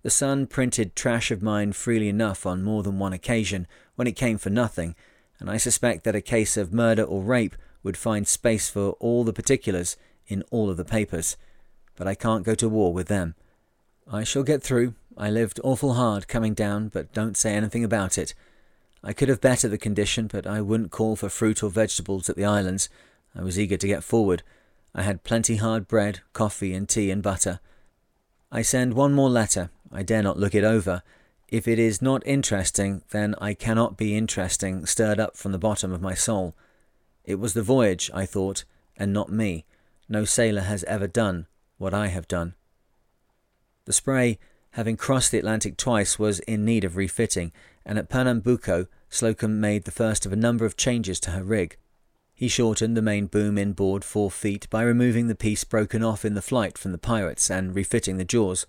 The 0.08 0.12
Sun 0.12 0.48
printed 0.48 0.96
trash 0.96 1.32
of 1.32 1.42
mine 1.42 1.74
freely 1.74 2.08
enough 2.08 2.46
on 2.46 2.64
more 2.64 2.82
than 2.82 2.98
one 2.98 3.12
occasion 3.12 3.68
when 3.96 4.08
it 4.08 4.16
came 4.16 4.38
for 4.38 4.50
nothing, 4.50 4.96
and 5.38 5.50
I 5.50 5.58
suspect 5.58 6.06
that 6.06 6.16
a 6.16 6.22
case 6.22 6.56
of 6.56 6.72
murder 6.72 7.04
or 7.04 7.22
rape 7.22 7.58
would 7.84 7.98
find 7.98 8.26
space 8.26 8.70
for 8.70 8.92
all 9.02 9.26
the 9.26 9.34
particulars 9.34 9.98
in 10.26 10.46
all 10.50 10.70
of 10.70 10.78
the 10.78 10.86
papers, 10.86 11.36
but 11.98 12.08
I 12.08 12.16
can't 12.16 12.46
go 12.46 12.56
to 12.56 12.70
war 12.70 12.94
with 12.94 13.10
them. 13.10 13.36
I 14.10 14.24
shall 14.24 14.44
get 14.44 14.64
through. 14.64 14.94
I 15.18 15.30
lived 15.30 15.60
awful 15.62 15.96
hard 15.96 16.30
coming 16.30 16.54
down, 16.54 16.88
but 16.88 17.12
don't 17.12 17.36
say 17.36 17.54
anything 17.54 17.84
about 17.84 18.18
it. 18.18 18.34
I 19.04 19.12
could 19.12 19.28
have 19.28 19.42
bettered 19.42 19.72
the 19.72 19.78
condition, 19.78 20.28
but 20.28 20.48
I 20.48 20.62
wouldn't 20.62 20.92
call 20.92 21.18
for 21.18 21.28
fruit 21.28 21.62
or 21.62 21.70
vegetables 21.70 22.30
at 22.30 22.38
the 22.38 22.46
islands. 22.46 22.88
I 23.36 23.44
was 23.44 23.60
eager 23.60 23.76
to 23.76 23.88
get 23.88 24.06
forward. 24.06 24.42
I 24.96 25.02
had 25.02 25.26
plenty 25.26 25.58
hard 25.58 25.86
bread, 25.86 26.22
coffee, 26.32 26.74
and 26.74 26.88
tea 26.88 27.12
and 27.12 27.22
butter. 27.22 27.60
I 28.50 28.62
send 28.62 28.94
one 28.94 29.14
more 29.14 29.30
letter. 29.30 29.70
I 29.92 30.04
dare 30.04 30.24
not 30.24 30.38
look 30.38 30.56
it 30.56 30.64
over. 30.64 31.02
If 31.48 31.68
it 31.68 31.80
is 31.80 32.02
not 32.02 32.26
interesting, 32.26 33.04
then 33.12 33.36
I 33.40 33.54
cannot 33.54 33.98
be 33.98 34.18
interesting, 34.18 34.86
stirred 34.86 35.20
up 35.20 35.38
from 35.38 35.52
the 35.52 35.58
bottom 35.58 35.94
of 35.94 36.02
my 36.02 36.14
soul. 36.14 36.56
It 37.24 37.36
was 37.36 37.54
the 37.54 37.62
voyage, 37.62 38.12
I 38.14 38.26
thought, 38.26 38.66
and 38.98 39.14
not 39.14 39.32
me. 39.32 39.66
No 40.10 40.26
sailor 40.26 40.62
has 40.62 40.84
ever 40.86 41.08
done 41.08 41.48
what 41.78 41.94
I 41.94 42.08
have 42.08 42.28
done. 42.28 42.56
The 43.86 43.94
Spray, 43.94 44.40
having 44.72 44.98
crossed 44.98 45.32
the 45.32 45.40
Atlantic 45.40 45.78
twice, 45.78 46.20
was 46.20 46.40
in 46.42 46.66
need 46.66 46.84
of 46.84 46.98
refitting, 46.98 47.54
and 47.86 47.98
at 47.98 48.10
Pernambuco 48.10 48.88
Slocum 49.10 49.62
made 49.62 49.86
the 49.86 49.92
first 49.92 50.26
of 50.26 50.34
a 50.34 50.38
number 50.38 50.66
of 50.66 50.76
changes 50.76 51.20
to 51.22 51.32
her 51.32 51.44
rig. 51.44 51.78
He 52.34 52.48
shortened 52.48 52.96
the 52.96 53.02
main 53.02 53.28
boom 53.28 53.58
inboard 53.58 54.04
four 54.04 54.30
feet 54.30 54.70
by 54.70 54.84
removing 54.84 55.28
the 55.28 55.36
piece 55.36 55.64
broken 55.64 56.04
off 56.04 56.26
in 56.26 56.34
the 56.34 56.42
flight 56.42 56.78
from 56.78 56.92
the 56.92 56.98
pirates 56.98 57.50
and 57.50 57.74
refitting 57.74 58.18
the 58.18 58.26
jaws. 58.26 58.68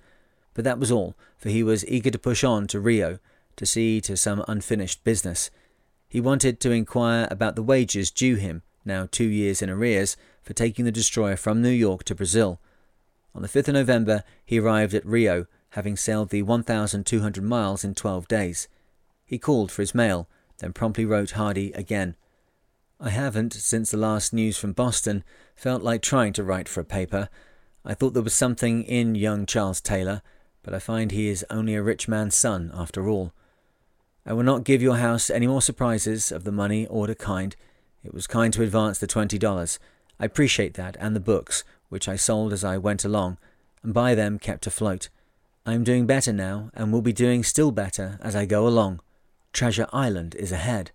But 0.58 0.64
that 0.64 0.80
was 0.80 0.90
all, 0.90 1.14
for 1.36 1.50
he 1.50 1.62
was 1.62 1.86
eager 1.86 2.10
to 2.10 2.18
push 2.18 2.42
on 2.42 2.66
to 2.66 2.80
Rio 2.80 3.20
to 3.54 3.64
see 3.64 4.00
to 4.00 4.16
some 4.16 4.44
unfinished 4.48 5.04
business. 5.04 5.52
He 6.08 6.20
wanted 6.20 6.58
to 6.58 6.72
inquire 6.72 7.28
about 7.30 7.54
the 7.54 7.62
wages 7.62 8.10
due 8.10 8.34
him, 8.34 8.62
now 8.84 9.06
two 9.08 9.28
years 9.28 9.62
in 9.62 9.70
arrears, 9.70 10.16
for 10.42 10.54
taking 10.54 10.84
the 10.84 10.90
destroyer 10.90 11.36
from 11.36 11.62
New 11.62 11.70
York 11.70 12.02
to 12.02 12.14
Brazil. 12.16 12.60
On 13.36 13.42
the 13.42 13.46
5th 13.46 13.68
of 13.68 13.74
November, 13.74 14.24
he 14.44 14.58
arrived 14.58 14.94
at 14.94 15.06
Rio, 15.06 15.46
having 15.70 15.96
sailed 15.96 16.30
the 16.30 16.42
1,200 16.42 17.44
miles 17.44 17.84
in 17.84 17.94
12 17.94 18.26
days. 18.26 18.66
He 19.24 19.38
called 19.38 19.70
for 19.70 19.82
his 19.82 19.94
mail, 19.94 20.28
then 20.58 20.72
promptly 20.72 21.04
wrote 21.04 21.30
Hardy 21.30 21.70
again. 21.74 22.16
I 22.98 23.10
haven't, 23.10 23.52
since 23.52 23.92
the 23.92 23.96
last 23.96 24.32
news 24.32 24.58
from 24.58 24.72
Boston, 24.72 25.22
felt 25.54 25.84
like 25.84 26.02
trying 26.02 26.32
to 26.32 26.42
write 26.42 26.68
for 26.68 26.80
a 26.80 26.84
paper. 26.84 27.28
I 27.84 27.94
thought 27.94 28.12
there 28.12 28.24
was 28.24 28.34
something 28.34 28.82
in 28.82 29.14
young 29.14 29.46
Charles 29.46 29.80
Taylor, 29.80 30.20
but 30.68 30.74
I 30.74 30.80
find 30.80 31.10
he 31.10 31.30
is 31.30 31.46
only 31.48 31.74
a 31.74 31.82
rich 31.82 32.08
man's 32.08 32.34
son 32.34 32.70
after 32.74 33.08
all. 33.08 33.32
I 34.26 34.34
will 34.34 34.42
not 34.42 34.64
give 34.64 34.82
your 34.82 34.98
house 34.98 35.30
any 35.30 35.46
more 35.46 35.62
surprises 35.62 36.30
of 36.30 36.44
the 36.44 36.52
money 36.52 36.86
or 36.88 37.06
the 37.06 37.14
kind. 37.14 37.56
It 38.04 38.12
was 38.12 38.26
kind 38.26 38.52
to 38.52 38.62
advance 38.62 38.98
the 38.98 39.06
twenty 39.06 39.38
dollars. 39.38 39.78
I 40.20 40.26
appreciate 40.26 40.74
that, 40.74 40.94
and 41.00 41.16
the 41.16 41.20
books, 41.20 41.64
which 41.88 42.06
I 42.06 42.16
sold 42.16 42.52
as 42.52 42.64
I 42.64 42.76
went 42.76 43.02
along, 43.02 43.38
and 43.82 43.94
by 43.94 44.14
them 44.14 44.38
kept 44.38 44.66
afloat. 44.66 45.08
I 45.64 45.72
am 45.72 45.84
doing 45.84 46.04
better 46.04 46.34
now, 46.34 46.70
and 46.74 46.92
will 46.92 47.00
be 47.00 47.14
doing 47.14 47.42
still 47.42 47.70
better 47.70 48.18
as 48.20 48.36
I 48.36 48.44
go 48.44 48.68
along. 48.68 49.00
Treasure 49.54 49.88
Island 49.90 50.34
is 50.34 50.52
ahead. 50.52 50.90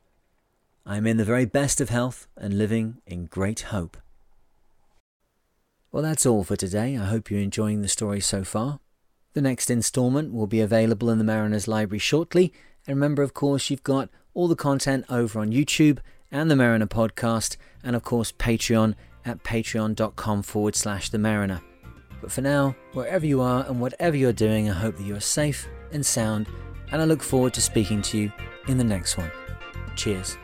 I 0.85 0.97
am 0.97 1.07
in 1.07 1.17
the 1.17 1.25
very 1.25 1.45
best 1.45 1.81
of 1.81 1.89
health 1.89 2.27
and 2.37 2.59
living 2.59 3.01
in 3.07 3.25
great 3.25 3.61
hope. 3.61 3.97
Well, 5.91 6.03
that's 6.03 6.27
all 6.27 6.43
for 6.43 6.55
today. 6.55 6.95
I 6.95 7.05
hope 7.05 7.31
you're 7.31 7.39
enjoying 7.39 7.81
the 7.81 7.87
story 7.87 8.19
so 8.19 8.43
far. 8.43 8.79
The 9.33 9.41
next 9.41 9.69
instalment 9.69 10.33
will 10.33 10.47
be 10.47 10.61
available 10.61 11.09
in 11.09 11.17
the 11.17 11.23
Mariner's 11.23 11.67
Library 11.67 11.99
shortly. 11.99 12.53
And 12.87 12.95
remember, 12.95 13.23
of 13.23 13.33
course, 13.33 13.69
you've 13.69 13.83
got 13.83 14.09
all 14.33 14.47
the 14.47 14.55
content 14.55 15.05
over 15.09 15.39
on 15.39 15.51
YouTube 15.51 15.99
and 16.31 16.49
the 16.49 16.55
Mariner 16.55 16.87
podcast, 16.87 17.57
and 17.83 17.95
of 17.95 18.03
course, 18.03 18.31
Patreon 18.31 18.95
at 19.25 19.43
patreon.com 19.43 20.43
forward 20.43 20.75
slash 20.75 21.09
the 21.09 21.19
Mariner. 21.19 21.61
But 22.21 22.31
for 22.31 22.41
now, 22.41 22.75
wherever 22.93 23.25
you 23.25 23.41
are 23.41 23.65
and 23.65 23.79
whatever 23.79 24.17
you're 24.17 24.33
doing, 24.33 24.69
I 24.69 24.73
hope 24.73 24.97
that 24.97 25.03
you 25.03 25.15
are 25.15 25.21
safe 25.21 25.67
and 25.91 26.05
sound, 26.05 26.47
and 26.91 27.01
I 27.01 27.05
look 27.05 27.21
forward 27.21 27.53
to 27.55 27.61
speaking 27.61 28.01
to 28.03 28.17
you 28.17 28.31
in 28.67 28.77
the 28.77 28.83
next 28.83 29.17
one. 29.17 29.31
Cheers. 29.95 30.37